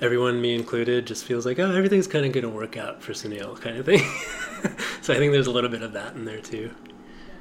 everyone, 0.00 0.40
me 0.40 0.54
included, 0.54 1.06
just 1.06 1.24
feels 1.24 1.46
like, 1.46 1.58
oh, 1.58 1.74
everything's 1.74 2.06
kind 2.06 2.24
of 2.26 2.32
going 2.32 2.44
to 2.44 2.50
work 2.50 2.76
out 2.76 3.02
for 3.02 3.12
Sunil, 3.12 3.60
kind 3.60 3.76
of 3.76 3.86
thing. 3.86 4.00
so 5.02 5.14
I 5.14 5.16
think 5.16 5.32
there's 5.32 5.46
a 5.46 5.50
little 5.50 5.70
bit 5.70 5.82
of 5.82 5.92
that 5.92 6.14
in 6.14 6.24
there 6.24 6.40
too. 6.40 6.70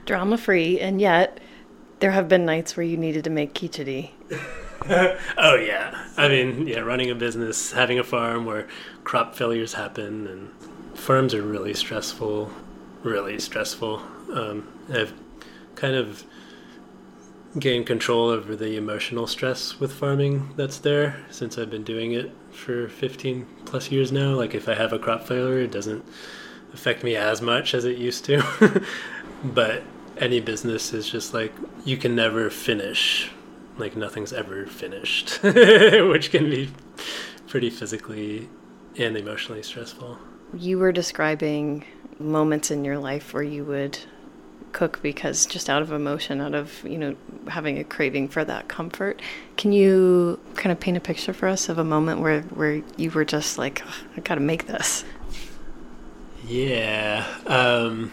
Drama 0.05 0.37
free, 0.37 0.79
and 0.79 0.99
yet 0.99 1.39
there 1.99 2.11
have 2.11 2.27
been 2.27 2.45
nights 2.45 2.75
where 2.75 2.85
you 2.85 2.97
needed 2.97 3.23
to 3.25 3.29
make 3.29 3.53
khichdi. 3.53 4.11
oh 5.37 5.55
yeah, 5.55 6.07
I 6.17 6.27
mean, 6.27 6.67
yeah, 6.67 6.79
running 6.79 7.09
a 7.09 7.15
business, 7.15 7.71
having 7.71 7.99
a 7.99 8.03
farm 8.03 8.45
where 8.45 8.67
crop 9.03 9.35
failures 9.35 9.73
happen, 9.73 10.27
and 10.27 10.97
farms 10.97 11.33
are 11.33 11.41
really 11.41 11.73
stressful, 11.73 12.51
really 13.03 13.39
stressful. 13.39 14.01
Um, 14.33 14.67
I've 14.91 15.13
kind 15.75 15.95
of 15.95 16.23
gained 17.59 17.85
control 17.85 18.29
over 18.29 18.55
the 18.55 18.75
emotional 18.75 19.27
stress 19.27 19.79
with 19.79 19.93
farming 19.93 20.53
that's 20.55 20.79
there 20.79 21.23
since 21.29 21.57
I've 21.57 21.69
been 21.69 21.83
doing 21.83 22.13
it 22.13 22.31
for 22.51 22.89
15 22.89 23.45
plus 23.65 23.91
years 23.91 24.11
now. 24.11 24.33
Like 24.35 24.55
if 24.55 24.67
I 24.67 24.73
have 24.73 24.91
a 24.93 24.99
crop 24.99 25.27
failure, 25.27 25.59
it 25.59 25.71
doesn't 25.71 26.03
affect 26.73 27.03
me 27.03 27.15
as 27.15 27.41
much 27.41 27.73
as 27.73 27.85
it 27.85 27.97
used 27.97 28.25
to. 28.25 28.83
but 29.43 29.83
any 30.17 30.39
business 30.39 30.93
is 30.93 31.09
just 31.09 31.33
like 31.33 31.53
you 31.85 31.97
can 31.97 32.15
never 32.15 32.49
finish. 32.49 33.31
Like 33.77 33.95
nothing's 33.95 34.33
ever 34.33 34.65
finished, 34.67 35.39
which 35.43 36.31
can 36.31 36.49
be 36.49 36.69
pretty 37.47 37.69
physically 37.69 38.49
and 38.97 39.17
emotionally 39.17 39.63
stressful. 39.63 40.19
You 40.53 40.77
were 40.77 40.91
describing 40.91 41.85
moments 42.19 42.69
in 42.69 42.85
your 42.85 42.99
life 42.99 43.33
where 43.33 43.43
you 43.43 43.65
would 43.65 43.97
cook 44.73 45.01
because 45.01 45.45
just 45.45 45.69
out 45.69 45.81
of 45.81 45.91
emotion, 45.91 46.41
out 46.41 46.53
of, 46.53 46.83
you 46.83 46.97
know, 46.97 47.15
having 47.47 47.77
a 47.77 47.83
craving 47.83 48.27
for 48.27 48.43
that 48.43 48.67
comfort. 48.67 49.21
Can 49.55 49.71
you 49.71 50.39
kind 50.55 50.71
of 50.71 50.79
paint 50.79 50.97
a 50.97 50.99
picture 50.99 51.33
for 51.33 51.47
us 51.47 51.69
of 51.69 51.77
a 51.77 51.83
moment 51.83 52.19
where, 52.19 52.41
where 52.41 52.81
you 52.97 53.11
were 53.11 53.25
just 53.25 53.57
like, 53.57 53.83
I 54.17 54.21
got 54.21 54.35
to 54.35 54.41
make 54.41 54.67
this? 54.67 55.05
Yeah. 56.45 57.25
Um, 57.47 58.11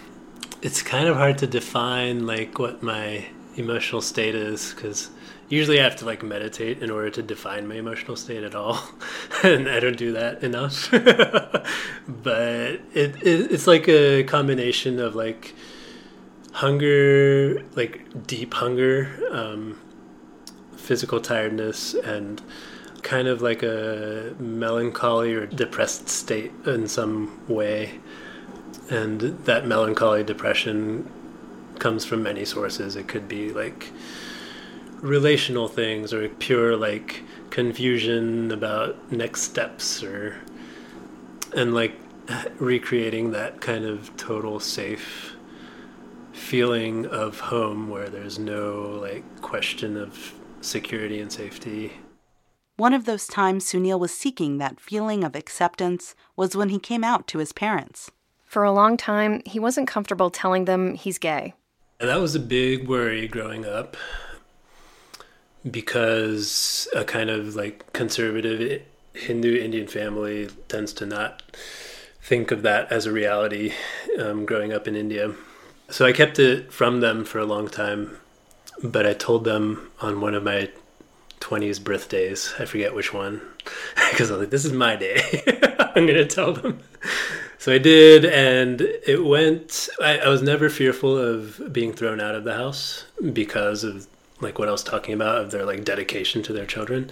it's 0.62 0.82
kind 0.82 1.08
of 1.08 1.16
hard 1.16 1.38
to 1.38 1.46
define 1.46 2.26
like 2.26 2.58
what 2.58 2.82
my 2.82 3.26
emotional 3.56 4.00
state 4.02 4.34
is 4.34 4.72
because 4.74 5.10
usually 5.50 5.80
I 5.80 5.84
have 5.84 5.96
to 5.96 6.06
like 6.06 6.22
meditate 6.22 6.82
in 6.82 6.90
order 6.90 7.10
to 7.10 7.22
define 7.22 7.68
my 7.68 7.74
emotional 7.74 8.16
state 8.16 8.42
at 8.42 8.54
all, 8.54 8.80
and 9.42 9.68
I 9.68 9.80
don't 9.80 9.98
do 9.98 10.12
that 10.12 10.42
enough. 10.42 10.90
but 12.08 12.80
it, 12.94 13.16
it, 13.22 13.52
it's 13.52 13.66
like 13.66 13.86
a 13.88 14.24
combination 14.24 14.98
of 14.98 15.14
like 15.14 15.54
hunger, 16.52 17.62
like 17.74 18.26
deep 18.26 18.54
hunger, 18.54 19.10
um, 19.30 19.78
physical 20.76 21.20
tiredness, 21.20 21.94
and 21.94 22.40
kind 23.02 23.28
of 23.28 23.42
like 23.42 23.62
a 23.62 24.34
melancholy 24.38 25.34
or 25.34 25.46
depressed 25.46 26.08
state 26.08 26.52
in 26.64 26.86
some 26.86 27.46
way. 27.48 27.98
And 28.88 29.20
that 29.20 29.66
melancholy 29.66 30.22
depression 30.22 31.10
comes 31.78 32.04
from 32.04 32.22
many 32.22 32.44
sources. 32.44 32.94
It 32.94 33.08
could 33.08 33.26
be 33.26 33.52
like 33.52 33.92
relational 35.02 35.68
things 35.68 36.12
or 36.12 36.28
pure 36.28 36.76
like 36.76 37.22
confusion 37.50 38.52
about 38.52 39.10
next 39.12 39.42
steps 39.42 40.02
or 40.02 40.36
and 41.56 41.74
like 41.74 41.94
recreating 42.58 43.32
that 43.32 43.60
kind 43.60 43.84
of 43.84 44.14
total 44.16 44.60
safe 44.60 45.34
feeling 46.32 47.06
of 47.06 47.40
home 47.40 47.88
where 47.88 48.08
there's 48.08 48.38
no 48.38 48.98
like 49.00 49.24
question 49.40 49.96
of 49.96 50.34
security 50.60 51.20
and 51.20 51.32
safety. 51.32 51.92
One 52.76 52.94
of 52.94 53.04
those 53.04 53.26
times 53.26 53.66
Sunil 53.66 53.98
was 53.98 54.12
seeking 54.12 54.58
that 54.58 54.80
feeling 54.80 55.24
of 55.24 55.34
acceptance 55.34 56.14
was 56.36 56.56
when 56.56 56.70
he 56.70 56.78
came 56.78 57.04
out 57.04 57.26
to 57.28 57.38
his 57.38 57.52
parents. 57.52 58.10
For 58.46 58.64
a 58.64 58.72
long 58.72 58.96
time, 58.96 59.42
he 59.44 59.60
wasn't 59.60 59.86
comfortable 59.86 60.30
telling 60.30 60.64
them 60.64 60.94
he's 60.94 61.18
gay. 61.18 61.54
And 62.00 62.08
that 62.08 62.20
was 62.20 62.34
a 62.34 62.40
big 62.40 62.88
worry 62.88 63.28
growing 63.28 63.66
up 63.66 63.96
because 65.68 66.88
a 66.94 67.04
kind 67.04 67.30
of 67.30 67.56
like 67.56 67.92
conservative 67.92 68.82
Hindu 69.14 69.60
Indian 69.60 69.86
family 69.86 70.48
tends 70.68 70.92
to 70.94 71.06
not 71.06 71.42
think 72.22 72.50
of 72.50 72.62
that 72.62 72.90
as 72.92 73.06
a 73.06 73.12
reality 73.12 73.72
um, 74.18 74.46
growing 74.46 74.72
up 74.72 74.86
in 74.86 74.94
India. 74.94 75.34
So 75.88 76.06
I 76.06 76.12
kept 76.12 76.38
it 76.38 76.72
from 76.72 77.00
them 77.00 77.24
for 77.24 77.38
a 77.38 77.44
long 77.44 77.68
time, 77.68 78.18
but 78.82 79.06
I 79.06 79.12
told 79.12 79.44
them 79.44 79.90
on 80.00 80.20
one 80.20 80.34
of 80.34 80.44
my 80.44 80.70
20s 81.40 81.82
birthdays. 81.82 82.54
I 82.58 82.64
forget 82.64 82.94
which 82.94 83.12
one, 83.12 83.40
because 84.10 84.30
I 84.30 84.34
was 84.34 84.42
like, 84.42 84.50
this 84.50 84.64
is 84.64 84.72
my 84.72 84.94
day. 84.94 85.42
I'm 85.96 86.06
going 86.06 86.14
to 86.14 86.26
tell 86.26 86.52
them. 86.52 86.80
So 87.58 87.74
I 87.74 87.78
did, 87.78 88.24
and 88.24 88.80
it 88.80 89.24
went. 89.24 89.88
I, 90.00 90.18
I, 90.18 90.28
was 90.28 90.40
never 90.40 90.70
fearful 90.70 91.18
of 91.18 91.72
being 91.72 91.92
thrown 91.92 92.18
out 92.18 92.34
of 92.34 92.44
the 92.44 92.54
house 92.54 93.04
because 93.34 93.84
of 93.84 94.06
like 94.40 94.58
what 94.58 94.68
I 94.68 94.72
was 94.72 94.82
talking 94.82 95.14
about 95.14 95.38
of 95.38 95.50
their 95.50 95.64
like 95.64 95.84
dedication 95.84 96.42
to 96.44 96.52
their 96.52 96.66
children. 96.66 97.10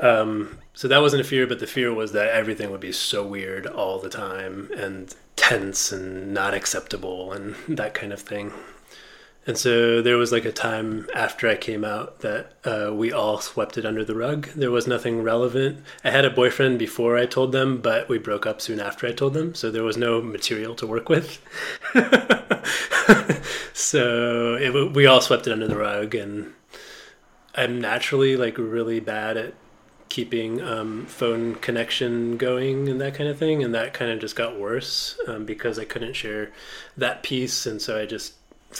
Um, 0.00 0.58
so 0.74 0.88
that 0.88 1.02
wasn't 1.02 1.20
a 1.20 1.24
fear, 1.24 1.46
but 1.46 1.58
the 1.58 1.66
fear 1.66 1.92
was 1.92 2.12
that 2.12 2.28
everything 2.28 2.70
would 2.70 2.80
be 2.80 2.92
so 2.92 3.26
weird 3.26 3.66
all 3.66 3.98
the 3.98 4.08
time, 4.08 4.70
and 4.76 5.14
tense 5.36 5.92
and 5.92 6.32
not 6.32 6.54
acceptable 6.54 7.32
and 7.32 7.56
that 7.68 7.94
kind 7.94 8.12
of 8.12 8.20
thing. 8.20 8.52
And 9.44 9.58
so 9.58 10.00
there 10.00 10.16
was 10.16 10.30
like 10.30 10.44
a 10.44 10.52
time 10.52 11.08
after 11.14 11.48
I 11.48 11.56
came 11.56 11.84
out 11.84 12.20
that 12.20 12.52
uh, 12.64 12.94
we 12.94 13.10
all 13.10 13.40
swept 13.40 13.76
it 13.76 13.84
under 13.84 14.04
the 14.04 14.14
rug. 14.14 14.46
There 14.54 14.70
was 14.70 14.86
nothing 14.86 15.20
relevant. 15.20 15.82
I 16.04 16.10
had 16.10 16.24
a 16.24 16.30
boyfriend 16.30 16.78
before 16.78 17.18
I 17.18 17.26
told 17.26 17.50
them, 17.50 17.80
but 17.80 18.08
we 18.08 18.18
broke 18.18 18.46
up 18.46 18.60
soon 18.60 18.78
after 18.78 19.04
I 19.08 19.12
told 19.12 19.34
them. 19.34 19.56
So 19.56 19.72
there 19.72 19.82
was 19.82 19.96
no 19.96 20.22
material 20.22 20.76
to 20.76 20.86
work 20.86 21.08
with. 21.08 21.40
so 23.82 24.54
it, 24.54 24.94
we 24.94 25.06
all 25.06 25.20
swept 25.20 25.46
it 25.46 25.52
under 25.52 25.66
the 25.66 25.76
rug. 25.76 26.14
And 26.14 26.52
I'm 27.54 27.80
naturally 27.80 28.36
like 28.36 28.56
really 28.56 29.00
bad 29.00 29.36
at 29.36 29.54
keeping 30.08 30.60
um, 30.60 31.06
phone 31.06 31.56
connection 31.56 32.36
going 32.36 32.88
and 32.88 33.00
that 33.00 33.14
kind 33.14 33.28
of 33.28 33.38
thing. 33.38 33.62
And 33.62 33.74
that 33.74 33.92
kind 33.92 34.10
of 34.10 34.20
just 34.20 34.36
got 34.36 34.58
worse 34.58 35.18
um, 35.26 35.44
because 35.44 35.78
I 35.78 35.84
couldn't 35.84 36.14
share 36.14 36.52
that 36.96 37.22
piece. 37.22 37.66
And 37.66 37.82
so 37.82 38.00
I 38.00 38.06
just 38.06 38.34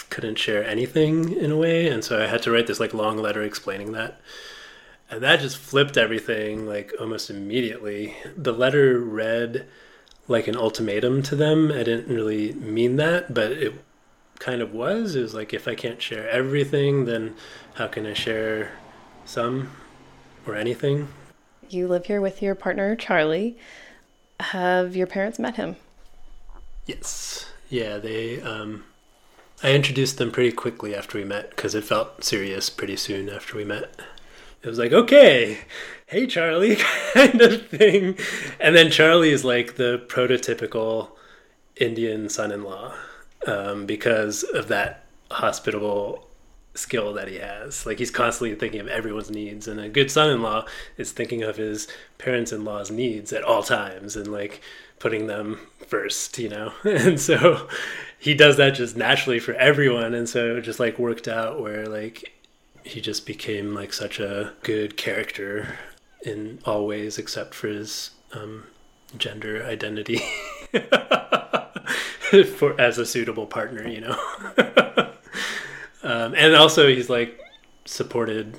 couldn't 0.09 0.39
share 0.39 0.65
anything 0.65 1.33
in 1.33 1.51
a 1.51 1.57
way. 1.57 1.89
And 1.89 2.05
so 2.05 2.23
I 2.23 2.27
had 2.27 2.43
to 2.43 2.53
write 2.53 2.67
this 2.67 2.81
like 2.81 2.95
long 2.95 3.19
letter 3.19 3.43
explaining 3.43 3.93
that. 3.93 4.21
And 5.11 5.21
that 5.23 5.41
just 5.41 5.59
flipped 5.59 5.97
everything 5.97 6.65
like 6.67 6.93
almost 7.01 7.29
immediately. 7.29 8.15
The 8.37 8.53
letter 8.53 8.99
read 8.99 9.67
like 10.29 10.47
an 10.47 10.57
ultimatum 10.57 11.23
to 11.25 11.37
them. 11.37 11.73
I 11.73 11.83
didn't 11.83 12.15
really 12.15 12.53
mean 12.55 12.97
that, 12.97 13.35
but 13.35 13.53
it 13.53 13.75
kind 14.43 14.61
of 14.61 14.75
was. 14.75 15.15
It 15.15 15.23
was 15.23 15.35
like 15.35 15.55
if 15.55 15.69
I 15.69 15.75
can't 15.75 16.03
share 16.03 16.29
everything, 16.29 17.05
then 17.05 17.37
how 17.75 17.87
can 17.87 18.05
I 18.05 18.13
share 18.13 18.73
some 19.25 19.71
or 20.47 20.57
anything? 20.57 21.09
You 21.69 21.87
live 21.87 22.07
here 22.07 22.21
with 22.21 22.43
your 22.43 22.57
partner, 22.57 22.97
Charlie. 22.97 23.57
Have 24.41 24.97
your 24.97 25.07
parents 25.07 25.39
met 25.39 25.57
him? 25.57 25.77
Yes. 26.87 27.47
Yeah, 27.71 27.99
they. 27.99 28.43
Um, 28.43 28.85
I 29.63 29.73
introduced 29.75 30.19
them 30.19 30.33
pretty 30.33 30.51
quickly 30.51 30.95
after 30.95 31.19
we 31.19 31.25
met 31.25 31.51
because 31.51 31.77
it 31.77 31.85
felt 31.85 32.25
serious 32.25 32.69
pretty 32.69 32.97
soon 32.97 33.29
after 33.29 33.57
we 33.57 33.65
met. 33.65 33.95
It 34.61 34.69
was 34.69 34.79
like, 34.79 34.93
okay, 34.93 35.59
hey 36.07 36.27
Charlie, 36.27 36.77
kind 37.15 37.41
of 37.41 37.69
thing. 37.69 38.19
And 38.59 38.75
then 38.75 38.91
Charlie 38.91 39.31
is 39.31 39.45
like 39.45 39.77
the 39.77 40.05
prototypical 40.09 41.13
Indian 41.77 42.29
son 42.29 42.51
in 42.51 42.65
law 42.65 42.95
um, 43.47 43.87
because 43.87 44.43
of 44.43 44.69
that 44.69 45.05
hospitable 45.31 46.29
skill 46.75 47.13
that 47.15 47.29
he 47.29 47.37
has. 47.37 47.85
Like 47.87 47.99
he's 47.99 48.11
constantly 48.11 48.57
thinking 48.57 48.81
of 48.81 48.89
everyone's 48.89 49.31
needs, 49.31 49.69
and 49.69 49.81
a 49.81 49.89
good 49.89 50.11
son-in-law 50.11 50.67
is 50.97 51.13
thinking 51.13 51.43
of 51.43 51.57
his 51.57 51.89
parents-in-law's 52.19 52.91
needs 52.91 53.33
at 53.33 53.45
all 53.45 53.63
times, 53.63 54.17
and 54.17 54.29
like 54.29 54.61
putting 54.99 55.27
them 55.27 55.59
first, 55.87 56.39
you 56.39 56.49
know. 56.49 56.73
And 56.85 57.21
so 57.21 57.69
he 58.19 58.35
does 58.35 58.57
that 58.57 58.71
just 58.71 58.97
naturally 58.97 59.39
for 59.39 59.55
everyone, 59.55 60.15
and 60.15 60.29
so 60.29 60.57
it 60.57 60.63
just 60.63 60.81
like 60.81 60.99
worked 60.99 61.29
out 61.29 61.61
where 61.61 61.87
like 61.87 62.33
he 62.85 63.01
just 63.01 63.27
became 63.27 63.75
like 63.75 63.93
such 63.93 64.19
a 64.19 64.53
good 64.63 64.97
character 64.97 65.79
in 66.25 66.59
all 66.65 66.87
ways 66.87 67.19
except 67.19 67.55
for 67.55 67.69
his 67.69 68.11
um, 68.33 68.65
gender 69.17 69.65
identity 69.65 70.21
for 72.57 72.81
as 72.81 72.99
a 72.99 73.07
suitable 73.07 73.47
partner, 73.47 73.87
you 73.87 74.01
know. 74.01 74.19
um, 76.03 76.35
and 76.35 76.55
also 76.55 76.89
he's 76.89 77.11
like 77.11 77.39
supported 77.85 78.59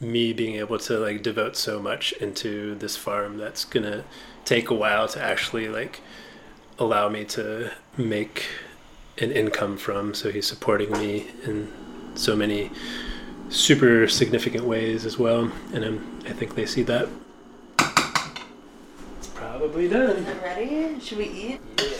me 0.00 0.32
being 0.32 0.54
able 0.54 0.78
to 0.78 0.98
like 0.98 1.22
devote 1.22 1.56
so 1.56 1.80
much 1.80 2.12
into 2.12 2.74
this 2.76 2.96
farm 2.96 3.36
that's 3.36 3.66
gonna 3.66 4.02
take 4.46 4.70
a 4.70 4.74
while 4.74 5.06
to 5.06 5.22
actually 5.22 5.68
like 5.68 6.00
allow 6.78 7.08
me 7.08 7.24
to 7.24 7.70
make 7.98 8.46
an 9.18 9.30
income 9.30 9.76
from. 9.76 10.14
So 10.14 10.30
he's 10.30 10.46
supporting 10.46 10.90
me 10.92 11.26
in 11.44 11.70
so 12.14 12.34
many 12.34 12.70
super 13.50 14.08
significant 14.08 14.64
ways 14.64 15.04
as 15.04 15.18
well. 15.18 15.52
And 15.74 15.84
I'm, 15.84 16.20
i 16.26 16.32
think 16.32 16.54
they 16.54 16.64
see 16.64 16.82
that. 16.84 17.08
It's 19.18 19.28
probably 19.34 19.86
done. 19.86 20.24
Ready. 20.42 20.98
Should 21.00 21.18
we 21.18 21.26
eat? 21.26 21.60
Yeah 21.78 21.99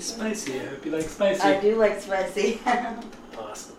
it's 0.00 0.12
pretty 0.12 0.34
spicy 0.34 0.60
i 0.60 0.64
hope 0.64 0.84
you 0.86 0.92
like 0.92 1.08
spicy 1.08 1.42
i 1.42 1.60
do 1.60 1.76
like 1.76 2.00
spicy 2.00 2.60
awesome 3.38 3.76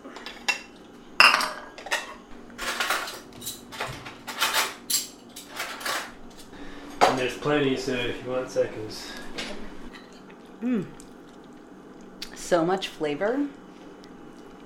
And 7.00 7.18
there's 7.18 7.36
plenty, 7.36 7.76
so 7.76 7.92
if 7.92 8.24
you 8.24 8.30
want 8.30 8.48
seconds. 8.48 9.12
Mmm. 10.62 10.86
So 12.34 12.64
much 12.64 12.88
flavor. 12.88 13.48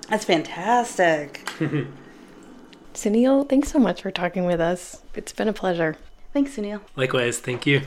That's 0.07 0.23
fantastic. 0.23 1.45
Sunil, 2.93 3.49
thanks 3.49 3.69
so 3.69 3.79
much 3.79 4.01
for 4.01 4.11
talking 4.11 4.45
with 4.45 4.61
us. 4.61 5.01
It's 5.13 5.33
been 5.33 5.49
a 5.49 5.53
pleasure. 5.53 5.97
Thanks, 6.31 6.55
Sunil. 6.55 6.79
Likewise, 6.95 7.39
thank 7.39 7.65
you. 7.65 7.81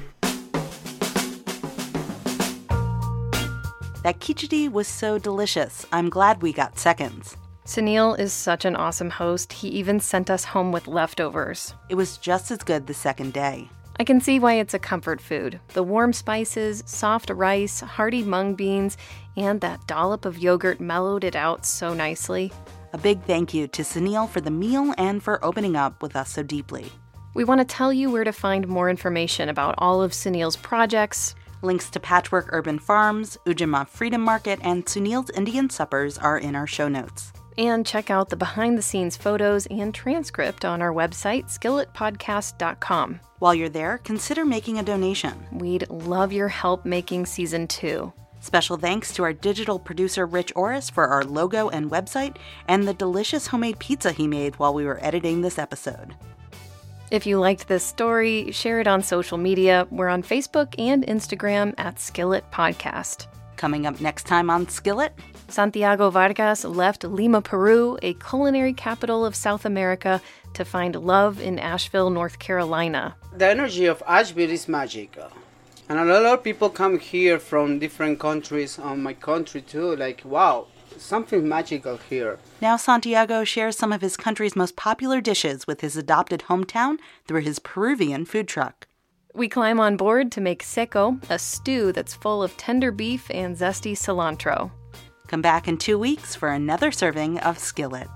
That 4.02 4.18
khichdi 4.18 4.70
was 4.70 4.88
so 4.88 5.18
delicious. 5.18 5.86
I'm 5.92 6.08
glad 6.08 6.40
we 6.40 6.52
got 6.52 6.78
seconds. 6.78 7.36
Sunil 7.66 8.18
is 8.18 8.32
such 8.32 8.64
an 8.64 8.74
awesome 8.74 9.10
host. 9.10 9.52
He 9.52 9.68
even 9.68 10.00
sent 10.00 10.30
us 10.30 10.44
home 10.44 10.72
with 10.72 10.88
leftovers. 10.88 11.74
It 11.90 11.96
was 11.96 12.16
just 12.16 12.50
as 12.50 12.58
good 12.58 12.86
the 12.86 12.94
second 12.94 13.34
day. 13.34 13.68
I 13.98 14.04
can 14.04 14.20
see 14.20 14.38
why 14.38 14.54
it's 14.54 14.72
a 14.72 14.78
comfort 14.78 15.20
food. 15.20 15.60
The 15.74 15.82
warm 15.82 16.14
spices, 16.14 16.82
soft 16.86 17.28
rice, 17.28 17.80
hearty 17.80 18.22
mung 18.22 18.54
beans, 18.54 18.96
and 19.36 19.60
that 19.60 19.86
dollop 19.86 20.24
of 20.24 20.38
yogurt 20.38 20.80
mellowed 20.80 21.22
it 21.22 21.36
out 21.36 21.66
so 21.66 21.92
nicely. 21.92 22.50
A 22.94 22.98
big 22.98 23.22
thank 23.24 23.52
you 23.52 23.68
to 23.68 23.82
Sunil 23.82 24.30
for 24.30 24.40
the 24.40 24.50
meal 24.50 24.94
and 24.96 25.22
for 25.22 25.44
opening 25.44 25.76
up 25.76 26.00
with 26.00 26.16
us 26.16 26.30
so 26.30 26.42
deeply. 26.42 26.90
We 27.34 27.44
want 27.44 27.60
to 27.60 27.64
tell 27.66 27.92
you 27.92 28.10
where 28.10 28.24
to 28.24 28.32
find 28.32 28.66
more 28.66 28.88
information 28.88 29.50
about 29.50 29.74
all 29.76 30.02
of 30.02 30.12
Sunil's 30.12 30.56
projects. 30.56 31.34
Links 31.62 31.90
to 31.90 32.00
Patchwork 32.00 32.48
Urban 32.52 32.78
Farms, 32.78 33.36
Ujamaa 33.46 33.88
Freedom 33.88 34.20
Market, 34.20 34.58
and 34.62 34.84
Sunil's 34.84 35.30
Indian 35.30 35.68
Suppers 35.68 36.18
are 36.18 36.38
in 36.38 36.56
our 36.56 36.66
show 36.66 36.88
notes. 36.88 37.32
And 37.58 37.84
check 37.84 38.10
out 38.10 38.30
the 38.30 38.36
behind 38.36 38.78
the 38.78 38.82
scenes 38.82 39.16
photos 39.16 39.66
and 39.66 39.94
transcript 39.94 40.64
on 40.64 40.80
our 40.80 40.92
website, 40.92 41.46
skilletpodcast.com. 41.46 43.20
While 43.38 43.54
you're 43.54 43.68
there, 43.68 43.98
consider 43.98 44.44
making 44.44 44.78
a 44.78 44.82
donation. 44.82 45.46
We'd 45.52 45.88
love 45.90 46.32
your 46.32 46.48
help 46.48 46.84
making 46.84 47.26
season 47.26 47.66
two. 47.66 48.12
Special 48.40 48.78
thanks 48.78 49.12
to 49.14 49.22
our 49.22 49.34
digital 49.34 49.78
producer 49.78 50.24
Rich 50.24 50.52
Orris 50.56 50.88
for 50.88 51.08
our 51.08 51.24
logo 51.24 51.68
and 51.68 51.90
website, 51.90 52.36
and 52.68 52.88
the 52.88 52.94
delicious 52.94 53.46
homemade 53.46 53.78
pizza 53.78 54.12
he 54.12 54.26
made 54.26 54.58
while 54.58 54.72
we 54.72 54.86
were 54.86 55.04
editing 55.04 55.42
this 55.42 55.58
episode. 55.58 56.14
If 57.10 57.26
you 57.26 57.40
liked 57.40 57.66
this 57.66 57.84
story, 57.84 58.52
share 58.52 58.78
it 58.78 58.86
on 58.86 59.02
social 59.02 59.36
media. 59.36 59.84
We're 59.90 60.06
on 60.06 60.22
Facebook 60.22 60.76
and 60.78 61.04
Instagram 61.04 61.74
at 61.76 61.98
Skillet 61.98 62.44
Podcast. 62.52 63.26
Coming 63.56 63.84
up 63.84 64.00
next 64.00 64.28
time 64.28 64.48
on 64.48 64.68
Skillet, 64.68 65.12
Santiago 65.48 66.10
Vargas 66.10 66.64
left 66.64 67.02
Lima, 67.02 67.42
Peru, 67.42 67.98
a 68.02 68.14
culinary 68.14 68.72
capital 68.72 69.26
of 69.26 69.34
South 69.34 69.64
America, 69.64 70.22
to 70.54 70.64
find 70.64 70.94
love 70.94 71.40
in 71.40 71.58
Asheville, 71.58 72.10
North 72.10 72.38
Carolina. 72.38 73.16
The 73.36 73.48
energy 73.48 73.86
of 73.86 74.04
Asheville 74.06 74.50
is 74.50 74.68
magical. 74.68 75.32
And 75.88 75.98
a 75.98 76.04
lot 76.04 76.26
of 76.26 76.44
people 76.44 76.70
come 76.70 77.00
here 77.00 77.40
from 77.40 77.80
different 77.80 78.20
countries, 78.20 78.78
on 78.78 79.02
my 79.02 79.14
country 79.14 79.62
too. 79.62 79.96
Like, 79.96 80.22
wow, 80.24 80.68
something 81.00 81.48
magical 81.48 81.96
here. 81.96 82.38
Now, 82.60 82.76
Santiago 82.76 83.44
shares 83.44 83.76
some 83.76 83.92
of 83.92 84.00
his 84.00 84.16
country's 84.16 84.56
most 84.56 84.76
popular 84.76 85.20
dishes 85.20 85.66
with 85.66 85.80
his 85.80 85.96
adopted 85.96 86.44
hometown 86.48 86.98
through 87.26 87.42
his 87.42 87.58
Peruvian 87.58 88.24
food 88.24 88.48
truck. 88.48 88.86
We 89.34 89.48
climb 89.48 89.78
on 89.80 89.96
board 89.96 90.32
to 90.32 90.40
make 90.40 90.62
seco, 90.62 91.18
a 91.28 91.38
stew 91.38 91.92
that's 91.92 92.14
full 92.14 92.42
of 92.42 92.56
tender 92.56 92.90
beef 92.90 93.30
and 93.30 93.56
zesty 93.56 93.92
cilantro. 93.92 94.70
Come 95.28 95.40
back 95.40 95.68
in 95.68 95.78
two 95.78 95.98
weeks 95.98 96.34
for 96.34 96.48
another 96.48 96.90
serving 96.90 97.38
of 97.38 97.58
Skillet. 97.58 98.08